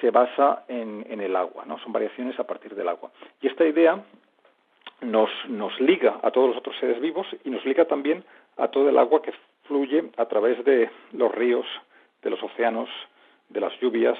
[0.00, 1.78] se basa en, en, el agua, ¿no?
[1.80, 3.10] Son variaciones a partir del agua.
[3.42, 4.02] Y esta idea
[5.02, 8.24] nos, nos liga a todos los otros seres vivos y nos liga también
[8.56, 9.32] a todo el agua que
[9.68, 11.66] fluye a través de los ríos,
[12.22, 12.88] de los océanos,
[13.48, 14.18] de las lluvias,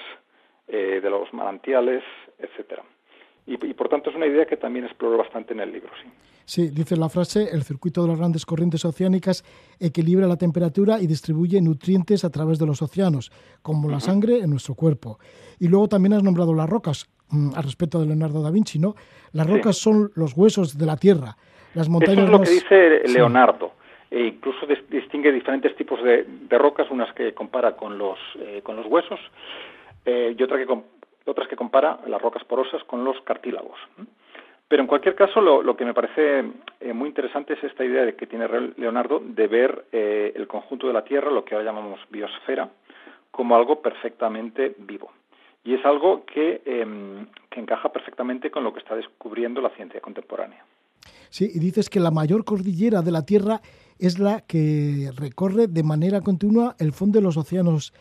[0.69, 2.05] eh, de los manantiales,
[2.39, 2.85] etcétera.
[3.47, 5.89] Y, por tanto es una idea que también exploro bastante en el libro.
[6.03, 6.11] Sí.
[6.45, 9.43] sí, dice la frase, el circuito de las grandes corrientes oceánicas
[9.81, 13.33] equilibra la temperatura y distribuye nutrientes a través de los océanos,
[13.63, 15.19] como la sangre en nuestro cuerpo.
[15.59, 18.95] Y luego también has nombrado las rocas, mm, al respecto de Leonardo da Vinci, ¿no?
[19.33, 21.39] Las rocas son los huesos de la Tierra.
[21.73, 23.78] Las montañas Eso es lo que dice Leonardo
[24.11, 26.25] e incluso distingue diferentes tipos de,
[26.59, 29.21] rocas, unas que compara con los, eh, con los huesos
[30.05, 30.67] eh, y otra que,
[31.27, 33.79] otras que compara las rocas porosas con los cartílagos.
[34.67, 36.45] Pero en cualquier caso, lo, que me parece
[36.81, 38.47] eh, muy interesante es esta idea de que tiene
[38.77, 42.69] Leonardo de ver el conjunto de la Tierra, lo que ahora llamamos biosfera,
[43.31, 45.11] como algo perfectamente vivo.
[45.65, 50.01] Y es algo que, em, que encaja perfectamente con lo que está descubriendo la ciencia
[50.01, 50.65] contemporánea.
[51.31, 53.61] Sí, y dices que la mayor cordillera de la Tierra
[53.99, 57.93] es la que recorre de manera continua el fondo de los océanos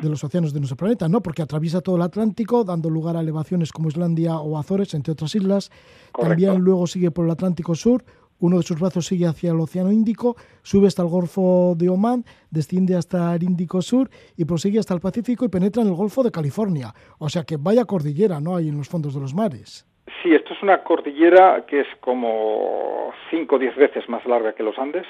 [0.00, 1.20] de los océanos de nuestro planeta, ¿no?
[1.20, 5.34] Porque atraviesa todo el Atlántico, dando lugar a elevaciones como Islandia o Azores, entre otras
[5.34, 5.72] islas.
[6.16, 8.04] También luego sigue por el Atlántico Sur,
[8.40, 12.24] uno de sus brazos sigue hacia el Océano Índico, sube hasta el Golfo de Omán,
[12.50, 16.22] desciende hasta el Índico Sur y prosigue hasta el Pacífico y penetra en el Golfo
[16.22, 16.94] de California.
[17.18, 18.56] O sea que vaya cordillera, ¿no?
[18.56, 19.86] Hay en los fondos de los mares.
[20.22, 24.62] Sí, esto es una cordillera que es como 5 o 10 veces más larga que
[24.62, 25.06] los Andes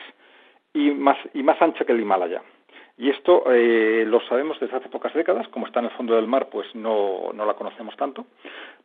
[0.73, 2.43] y más, y más ancha que el Himalaya.
[2.97, 6.27] Y esto eh, lo sabemos desde hace pocas décadas, como está en el fondo del
[6.27, 8.27] mar, pues no, no la conocemos tanto,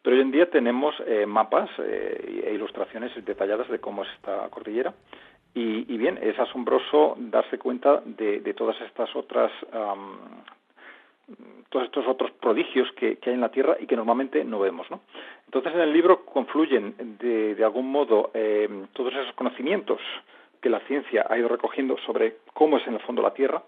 [0.01, 4.47] pero hoy en día tenemos eh, mapas eh, e ilustraciones detalladas de cómo es esta
[4.49, 4.93] cordillera.
[5.57, 9.49] Y, bien, es asombroso darse cuenta de, todas estas otras
[11.69, 14.89] todos estos otros prodigios que, hay en la Tierra y que normalmente no vemos.
[14.91, 15.01] ¿no?
[15.45, 19.99] Entonces en el libro confluyen de, algún modo eh, todos esos conocimientos
[20.65, 23.61] que la ciencia ha ido recogiendo sobre cómo es en el fondo la Tierra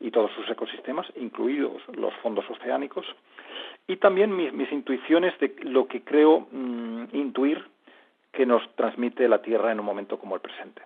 [0.00, 3.06] y todos sus ecosistemas, incluidos los fondos oceánicos,
[3.86, 7.64] y también mis, intuiciones de lo que creo mm, intuir
[8.32, 10.82] que nos transmite la Tierra en un momento como el presente.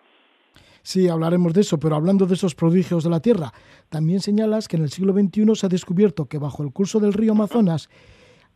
[0.83, 3.51] Sí, hablaremos de eso, pero hablando de esos prodigios de la Tierra,
[3.89, 7.15] también señalas que en el siglo XXI se ha descubierto que bajo el curso del
[7.15, 7.89] río Amazonas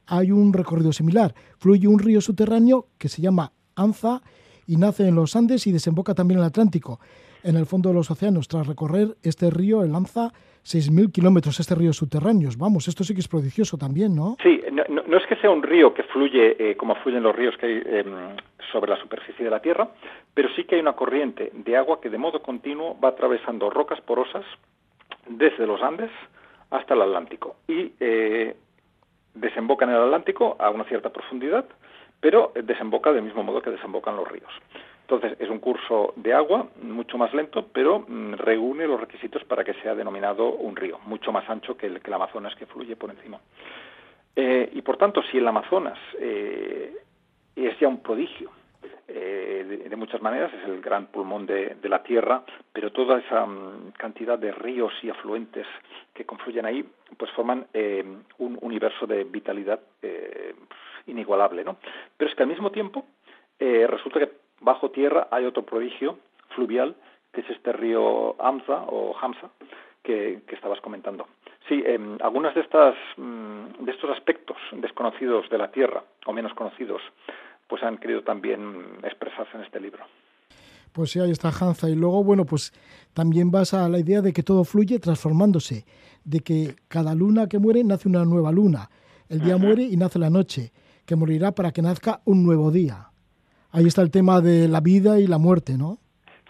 [0.06, 1.34] hay un recorrido similar.
[1.56, 4.20] Fluye un río subterráneo que se llama Anza
[4.68, 7.00] y nace en los Andes y desemboca también en el Atlántico.
[7.42, 10.28] En el fondo de los océanos, tras recorrer este río, el Anza,
[10.64, 12.50] 6.000 kilómetros, este río subterráneo.
[12.58, 14.36] Vamos, esto sí que es prodigioso también, ¿no?
[14.42, 17.66] Sí, no, es que sea un río que fluye eh, como fluyen los ríos que
[17.66, 18.36] hay em,
[18.70, 19.88] sobre la superficie de la Tierra,
[20.34, 24.00] pero sí que hay una corriente de agua que de modo continuo va atravesando rocas
[24.02, 24.44] porosas
[25.26, 26.10] desde los Andes
[26.70, 28.54] hasta el Atlántico y eh,
[29.34, 31.64] desemboca en el Atlántico a una cierta profundidad,
[32.20, 34.52] pero desemboca del mismo modo que desembocan los ríos.
[35.10, 39.64] Entonces, es un curso de agua mucho más lento, pero mm, reúne los requisitos para
[39.64, 42.94] que sea denominado un río, mucho más ancho que el, que el Amazonas que fluye
[42.94, 43.40] por encima.
[44.36, 46.94] Eh, y por tanto, si el Amazonas eh,
[47.56, 48.50] es ya un prodigio
[49.08, 53.92] eh, de, muchas maneras, es el gran pulmón de, la Tierra, pero toda esa mm,
[53.96, 55.66] cantidad de ríos y afluentes
[56.12, 56.84] que confluyen ahí,
[57.16, 57.66] pues forman
[58.36, 59.80] un universo de vitalidad
[61.18, 61.76] inigualable, ¿no?
[62.16, 63.04] Pero es que al mismo tiempo
[63.58, 66.18] resulta que bajo tierra hay otro prodigio
[66.54, 66.94] fluvial,
[67.32, 69.50] que es este río Amza o Hamza,
[70.02, 71.26] que, estabas comentando.
[71.68, 76.54] Sí, eh, algunas de estas mm, de estos aspectos desconocidos de la Tierra o menos
[76.54, 77.02] conocidos
[77.68, 80.02] pues han querido también expresarse en este libro.
[80.92, 81.90] Pues sí, ahí está Hanza.
[81.90, 82.72] Y luego, bueno, pues
[83.12, 85.84] también vas a la idea de que todo fluye transformándose,
[86.24, 88.88] de que cada luna que muere nace una nueva luna.
[89.28, 90.72] El día muere y nace la noche,
[91.08, 93.08] que morirá para que nazca un nuevo día.
[93.72, 95.98] Ahí está el tema de la vida y la muerte, ¿no?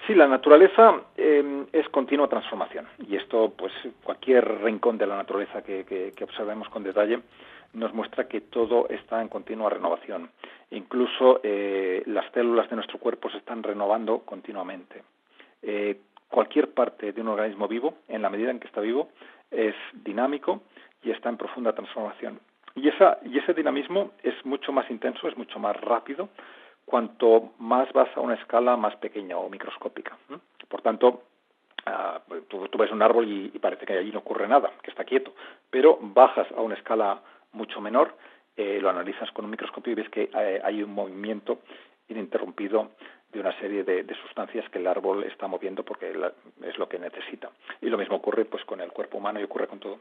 [0.07, 5.63] Sí, la naturaleza eh, es continua transformación y esto, pues cualquier rincón de la naturaleza
[5.63, 7.21] que, que observemos con detalle,
[7.75, 10.31] nos muestra que todo está en continua renovación.
[10.71, 15.03] Incluso eh, las células de nuestro cuerpo se están renovando continuamente.
[15.63, 19.09] Eh, cualquier parte de un organismo vivo, en la medida en que está vivo,
[19.51, 20.63] es dinámico
[21.03, 22.41] y está en profunda transformación.
[22.81, 26.29] Y, esa, y ese dinamismo es mucho más intenso, es mucho más rápido,
[26.85, 30.17] cuanto más vas a una escala más pequeña o microscópica.
[30.69, 31.23] Por tanto,
[31.87, 35.05] ah, tú, ves un árbol y, y, parece que allí no ocurre nada, que está
[35.05, 35.35] quieto,
[35.71, 37.21] pero bajas a una escala
[37.53, 38.15] mucho menor,
[38.57, 41.61] eh, lo analizas con un microscopio y ves que eh, hay un movimiento
[42.09, 42.91] ininterrumpido
[43.33, 46.13] de una serie de, sustancias que el árbol está moviendo porque
[46.63, 47.51] es lo que necesita.
[47.81, 49.99] Y lo mismo ocurre pues con el cuerpo humano y ocurre con todo.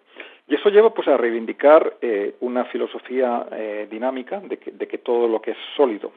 [0.47, 3.45] Y eso lleva pues a reivindicar eh, una filosofía
[3.89, 6.11] dinámica de que, todo lo que es sólido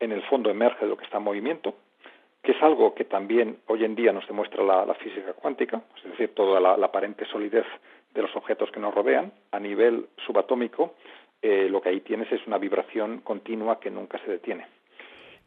[0.00, 1.74] en el fondo emerge de lo que está en movimiento,
[2.42, 6.34] que es algo que también hoy en día nos demuestra la, física cuántica, es decir,
[6.34, 7.64] toda la, aparente solidez
[8.12, 10.94] de los objetos que nos rodean, a nivel subatómico,
[11.40, 14.66] eh, lo que ahí tienes es una vibración continua que nunca se detiene.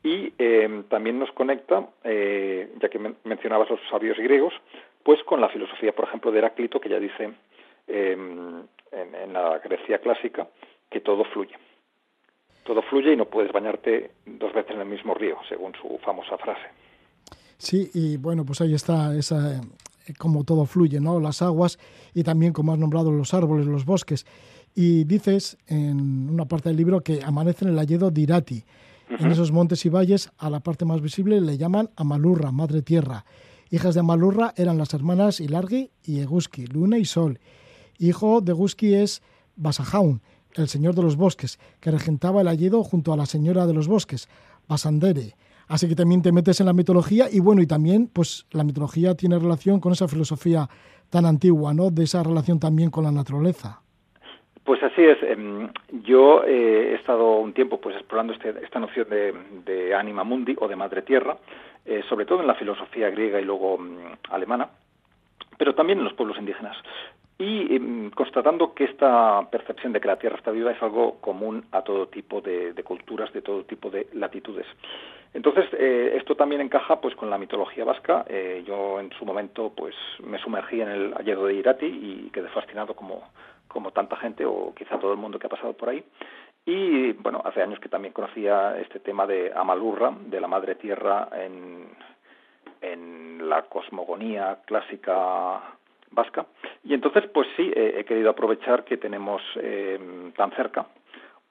[0.07, 4.53] Y eh, también nos conecta, eh, ya que mencionabas los sabios griegos,
[5.03, 7.33] pues con la filosofía, por ejemplo, de Heráclito, que ya dice
[7.87, 10.47] en, en la Grecia clásica
[10.89, 11.55] que todo fluye.
[12.63, 16.37] Todo fluye y no puedes bañarte dos veces en el mismo río, según su famosa
[16.37, 16.67] frase.
[17.57, 21.19] Sí, y bueno, pues ahí está esa, eh, como todo fluye, ¿no?
[21.19, 21.79] Las aguas
[22.13, 24.25] y también, como has nombrado, los árboles, los bosques.
[24.73, 28.09] Y dices en una parte del libro que amanece en el Alledo
[29.09, 33.25] En esos montes y valles, a la parte más visible le llaman Amalurra, Madre Tierra.
[33.69, 37.39] Hijas de Amalurra eran las hermanas Ilargi y Eguski, Luna y Sol.
[37.97, 39.21] Hijo de Eguski es
[39.55, 40.21] Basajaun,
[40.53, 43.87] el señor de los bosques, que regentaba el Alledo junto a la señora de los
[43.87, 44.27] bosques,
[44.67, 45.35] Basandere.
[45.67, 49.15] Así que también te metes en la mitología y bueno, y también pues la mitología
[49.15, 50.69] tiene relación con esa filosofía
[51.09, 51.91] tan antigua, ¿no?
[51.91, 53.81] De esa relación también con la naturaleza.
[54.67, 55.23] Pues así es.
[55.23, 55.69] Em,
[56.03, 60.67] yo eh, he estado un tiempo pues explorando este, esta noción de, anima mundi o
[60.67, 61.37] de madre tierra,
[61.85, 64.67] eh, sobre todo en la filosofía griega y luego mm, alemana,
[65.57, 66.75] pero también en los pueblos indígenas
[67.39, 71.65] y em, constatando que esta percepción de que la Tierra está viva es algo común
[71.71, 74.65] a todo tipo de, culturas, de todo tipo de latitudes.
[75.33, 78.25] Entonces, eh, esto también encaja pues con la mitología vasca.
[78.27, 79.93] Eh, yo en su momento pues
[80.23, 83.23] me sumergí en el Alledo de Irati y quedé fascinado como,
[83.67, 86.03] como tanta gente o quizá todo el mundo que ha pasado por ahí.
[86.65, 91.29] Y bueno, hace años que también conocía este tema de Amalurra, de la Madre Tierra
[91.31, 91.87] en,
[92.81, 95.61] en la cosmogonía clásica
[96.11, 96.45] vasca.
[96.83, 99.41] Y entonces, pues sí, he querido aprovechar que tenemos
[100.35, 100.87] tan cerca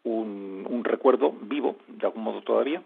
[0.05, 2.83] un, recuerdo vivo, de algún modo todavía,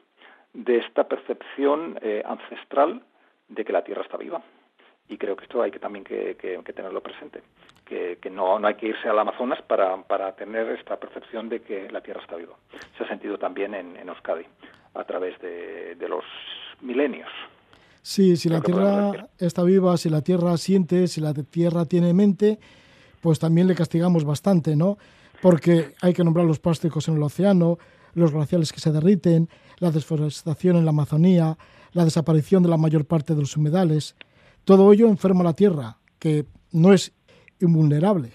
[0.52, 3.02] de esta percepción ancestral
[3.48, 4.42] de que la Tierra está viva.
[5.10, 6.36] Y creo que esto hay que también que,
[6.74, 7.42] tenerlo presente,
[7.84, 11.90] que, no, no, hay que irse al Amazonas para, para, tener esta percepción de que
[11.90, 12.54] la Tierra está viva.
[12.96, 14.46] Se ha sentido también en, en Euskadi,
[14.94, 16.24] a través de, de los
[16.80, 17.28] milenios.
[18.02, 22.60] Sí, si la Tierra está viva, si la Tierra siente, si la Tierra tiene mente,
[23.20, 24.96] pues también le castigamos bastante, ¿no?
[25.42, 27.78] Porque hay que nombrar los plásticos en el océano,
[28.14, 29.48] los glaciales que se derriten,
[29.78, 31.58] la deforestación en la Amazonía,
[31.92, 34.14] la desaparición de la mayor parte de los humedales.
[34.64, 37.12] Todo ello enferma la Tierra, que no es
[37.60, 38.30] invulnerable.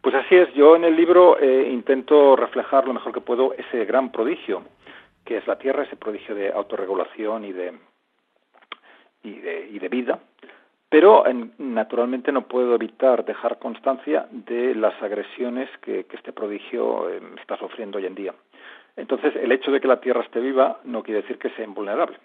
[0.00, 0.52] Pues así es.
[0.54, 4.62] Yo en el libro eh, intento reflejar lo mejor que puedo ese gran prodigio
[5.24, 7.72] que es la Tierra, ese prodigio de autorregulación y de,
[9.22, 10.18] y de, y de vida,
[10.88, 11.24] pero
[11.58, 17.98] naturalmente no puedo evitar dejar constancia de las agresiones que, este prodigio em, está sufriendo
[17.98, 18.34] hoy en día.
[18.96, 22.18] Entonces, el hecho de que la Tierra esté viva no quiere decir que sea invulnerable.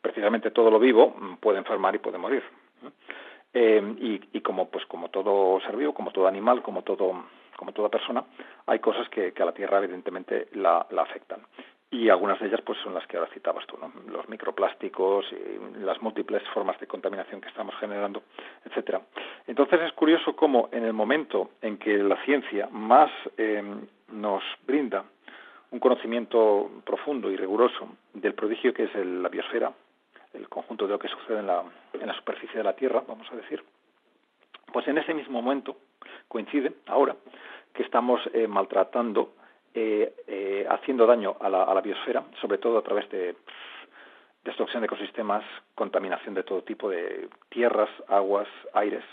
[0.00, 2.42] Precisamente todo lo vivo mm, puede enfermar y puede morir.
[3.52, 7.24] Em, y, como pues como todo ser vivo, como todo animal, como todo
[7.56, 8.24] como toda persona,
[8.66, 11.40] hay cosas que, a la Tierra evidentemente la, afectan
[11.90, 13.92] y algunas de ellas pues son las que ahora citabas tú, ¿no?
[14.10, 18.22] los microplásticos, y las múltiples formas de contaminación que estamos generando,
[18.64, 19.02] etcétera.
[19.46, 23.62] Entonces es curioso cómo en el momento en que la ciencia más eh,
[24.12, 25.04] nos brinda
[25.70, 29.72] un conocimiento profundo y riguroso del prodigio que es la biosfera,
[30.34, 33.30] el conjunto de lo que sucede en la, en la superficie de la Tierra, vamos
[33.32, 33.62] a decir,
[34.72, 35.76] pues en ese mismo momento
[36.28, 37.16] coincide ahora
[37.74, 39.34] que estamos eh, maltratando
[39.74, 43.36] eh, eh, haciendo daño a la, biosfera, sobre todo a través de
[44.44, 49.04] destrucción de ecosistemas, contaminación de todo tipo de tierras, aguas, aires,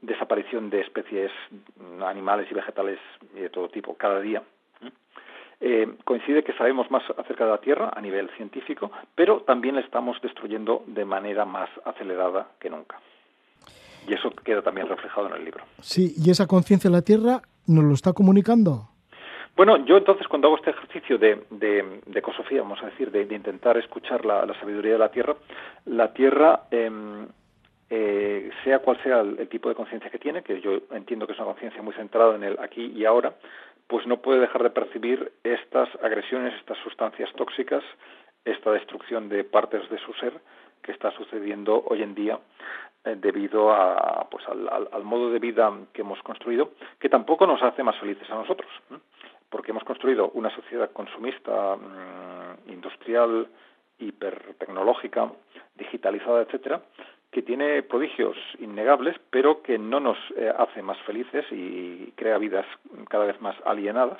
[0.00, 1.30] desaparición de especies
[2.00, 2.98] animales y vegetales
[3.34, 4.42] de todo tipo cada día.
[5.60, 9.80] Eh, coincide que sabemos más acerca de la Tierra a nivel científico, pero también la
[9.80, 13.00] estamos destruyendo de manera más acelerada que nunca.
[14.06, 15.64] Y eso queda también reflejado en el libro.
[15.80, 18.88] Sí, y esa conciencia de la Tierra nos lo está comunicando.
[19.58, 23.22] Bueno, yo entonces cuando hago este ejercicio de, de, de ecosofía, vamos a decir, de,
[23.22, 25.34] intentar escuchar la, sabiduría de la Tierra,
[25.86, 27.26] la Tierra, em,
[27.90, 31.38] eh, sea cual sea el, tipo de conciencia que tiene, que yo entiendo que es
[31.40, 33.34] una conciencia muy centrada en el aquí y ahora,
[33.88, 37.82] pues no puede dejar de percibir estas agresiones, estas sustancias tóxicas,
[38.44, 40.34] esta destrucción de partes de su ser
[40.82, 42.38] que está sucediendo hoy en día
[43.04, 47.82] eh, debido a, pues, al, modo de vida que hemos construido, que tampoco nos hace
[47.82, 48.70] más felices a nosotros
[49.50, 53.48] porque hemos construido una sociedad consumista, mm, industrial,
[53.98, 55.32] hipertecnológica,
[55.74, 56.82] digitalizada, etcétera,
[57.30, 62.66] que tiene prodigios innegables, pero que no nos eh, hace más felices y crea vidas
[63.08, 64.18] cada vez más alienadas,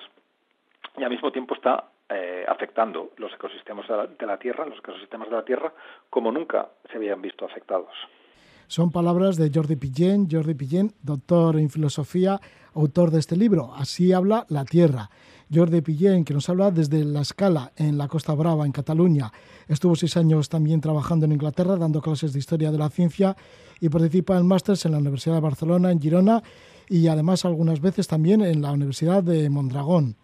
[0.97, 5.37] y al mismo tiempo está eh, afectando los ecosistemas de la, Tierra, los ecosistemas de
[5.37, 5.73] la Tierra,
[6.11, 7.93] como nunca se habían visto afectados.
[8.67, 12.39] Son palabras de Jordi Pillén, Jordi Pillén, doctor en filosofía,
[12.75, 13.73] autor de este libro.
[13.75, 15.09] Así habla la Tierra.
[15.53, 19.33] Jordi Pillén, que nos habla desde La Escala, en la Costa Brava, en Cataluña.
[19.67, 23.37] Estuvo seis años también trabajando en Inglaterra, dando clases de historia de la ciencia
[23.81, 26.43] y participa en másters en la Universidad de Barcelona, en Girona,
[26.89, 30.17] y además algunas veces también en la Universidad de Mondragón.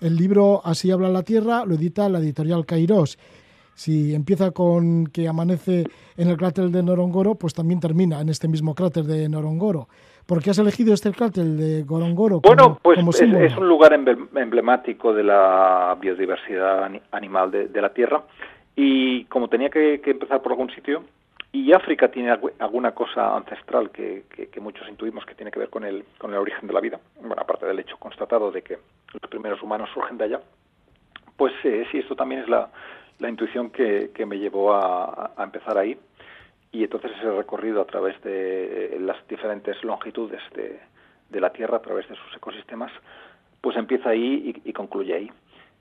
[0.00, 3.18] El libro Así habla la Tierra lo edita la editorial Cairós
[3.76, 5.84] si empieza con que amanece
[6.16, 9.88] en el cráter de Norongoro, pues también termina en este mismo cráter de Norongoro.
[10.26, 12.40] ¿Por qué has elegido este cráter de Gorongoro?
[12.40, 18.22] bueno, pues es, un lugar emblemático de la biodiversidad animal de, la Tierra
[18.74, 21.04] y como tenía que, empezar por algún sitio,
[21.52, 24.24] y África tiene alguna cosa ancestral que,
[24.60, 27.40] muchos intuimos que tiene que ver con el, con el origen de la vida, bueno,
[27.40, 28.78] aparte del hecho constatado de que
[29.12, 30.40] los primeros humanos surgen de allá,
[31.36, 32.68] pues eh, sí, esto también es la,
[33.18, 35.96] la intuición que, que me llevó a, empezar ahí
[36.76, 42.06] y entonces ese recorrido a través de las diferentes longitudes de, la Tierra, a través
[42.08, 42.92] de sus ecosistemas,
[43.62, 45.30] pues empieza ahí y, concluye ahí.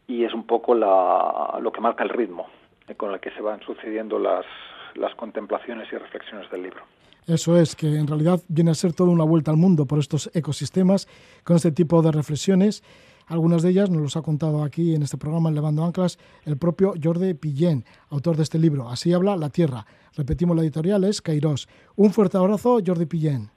[0.08, 2.48] Y es un poco la, lo que marca el ritmo
[2.96, 4.46] con el que se van sucediendo las,
[4.94, 6.82] las contemplaciones y reflexiones del libro.
[7.28, 10.30] Eso es, que en realidad viene a ser toda una vuelta al mundo por estos
[10.34, 11.08] ecosistemas,
[11.44, 12.84] con este tipo de reflexiones
[13.28, 16.94] algunas de ellas nos los ha contado aquí en este programa Levando Anclas el propio
[17.02, 18.90] Jordi Pillén, autor de este libro.
[18.90, 19.86] Así habla la Tierra.
[20.16, 21.68] Repetimos, la editorial es Kairos.
[21.96, 23.50] Un fuerte abrazo, Jordi Pillén.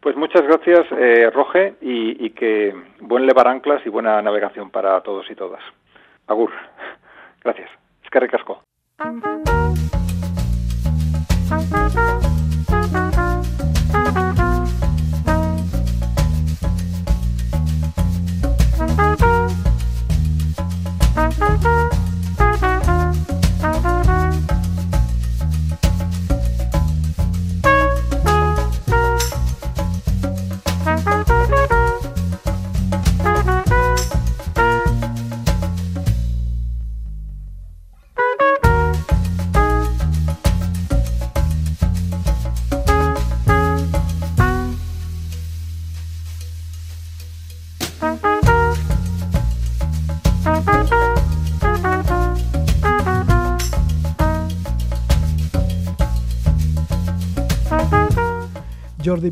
[0.00, 5.30] Pues muchas gracias, eh, Roge, y, que buen levar anclas y buena navegación para todos
[5.30, 5.60] y todas.
[6.26, 6.50] Agur.
[7.42, 7.68] Gracias.
[8.02, 8.62] Es que recasco.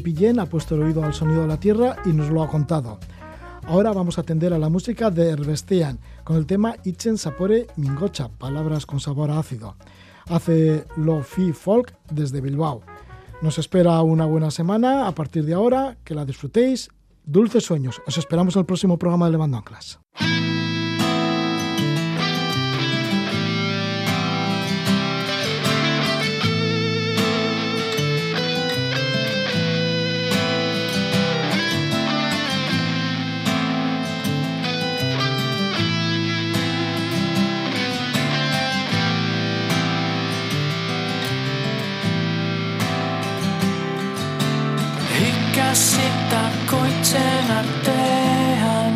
[0.08, 2.98] Pillén ha puesto el oído al sonido de la tierra y nos lo ha contado.
[3.66, 8.30] Ahora vamos a atender a la música de Herbestean con el tema Ichen Sapore Mingocha,
[8.30, 9.76] palabras con sabor ácido.
[10.30, 12.80] Hace lo fi folk desde Bilbao.
[13.42, 16.88] Nos espera una buena semana a partir de ahora, que la disfrutéis.
[17.26, 18.00] Dulces sueños.
[18.06, 20.00] Os esperamos en el próximo programa de Levando Anclas.
[45.68, 48.94] Ikäsitakoitzen artean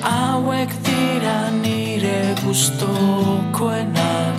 [0.00, 4.38] Hauek dira nire gustokoenak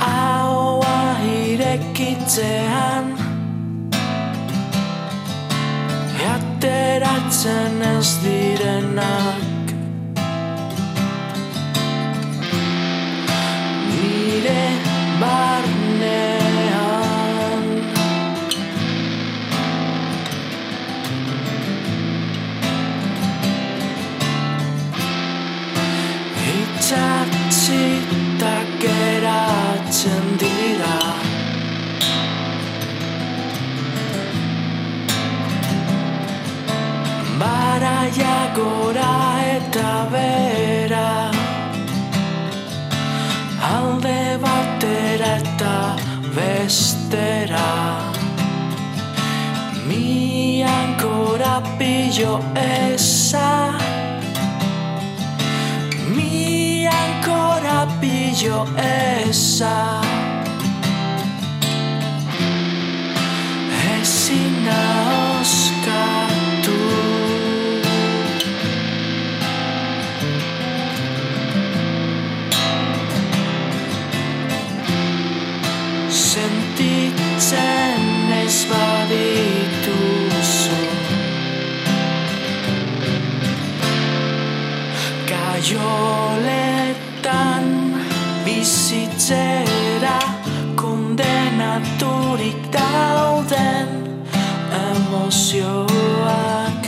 [0.00, 3.14] Ahoa irekitzean
[6.34, 9.59] Ateratzen ez direnak
[51.80, 53.72] pillo esa.
[56.14, 60.09] Mi ancora pillo esa.
[95.30, 96.86] Emozioak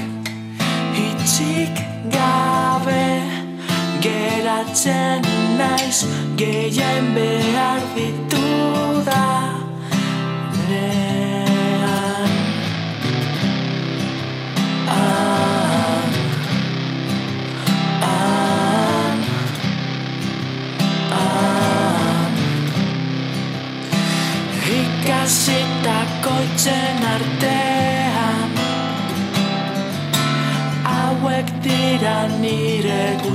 [0.97, 1.79] hitzik
[2.11, 3.07] gabe
[4.03, 5.23] geratzen
[5.59, 6.03] naiz
[6.37, 8.32] gehien behar dituda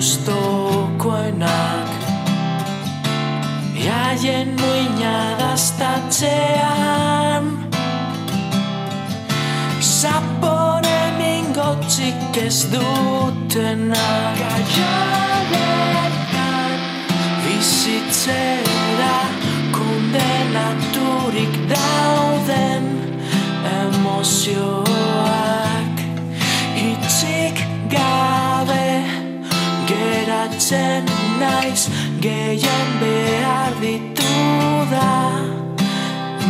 [0.07, 1.91] gustokoenak.
[3.75, 6.63] Iaien muina daztatzean
[9.81, 14.37] Zapore mingotzik ez dutenak.
[14.39, 15.99] Gaialetan
[17.43, 19.19] bizitzera
[19.75, 22.85] kondenaturik dauden
[23.83, 24.87] emozioak.
[26.79, 27.57] Hitzik
[27.91, 28.36] gabe
[30.57, 31.05] hartzen
[31.39, 31.89] naiz
[32.21, 35.09] gehien behar dituda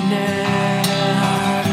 [0.09, 1.67] nean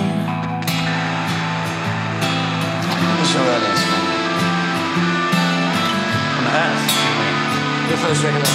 [7.89, 8.49] Your first regular.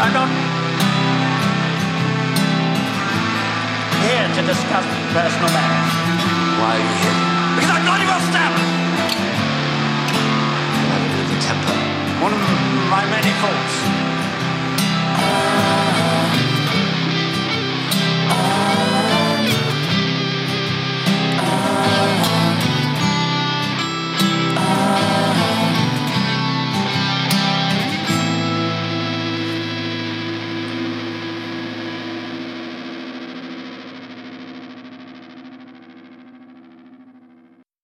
[0.00, 0.28] I'm not
[4.02, 5.92] Here to discuss personal matters.
[6.58, 7.18] Why are you here?
[7.56, 8.52] Because I'm not even a stab!
[10.88, 10.96] I
[11.28, 11.81] don't temper.
[12.22, 12.38] One of
[12.88, 14.01] my many faults.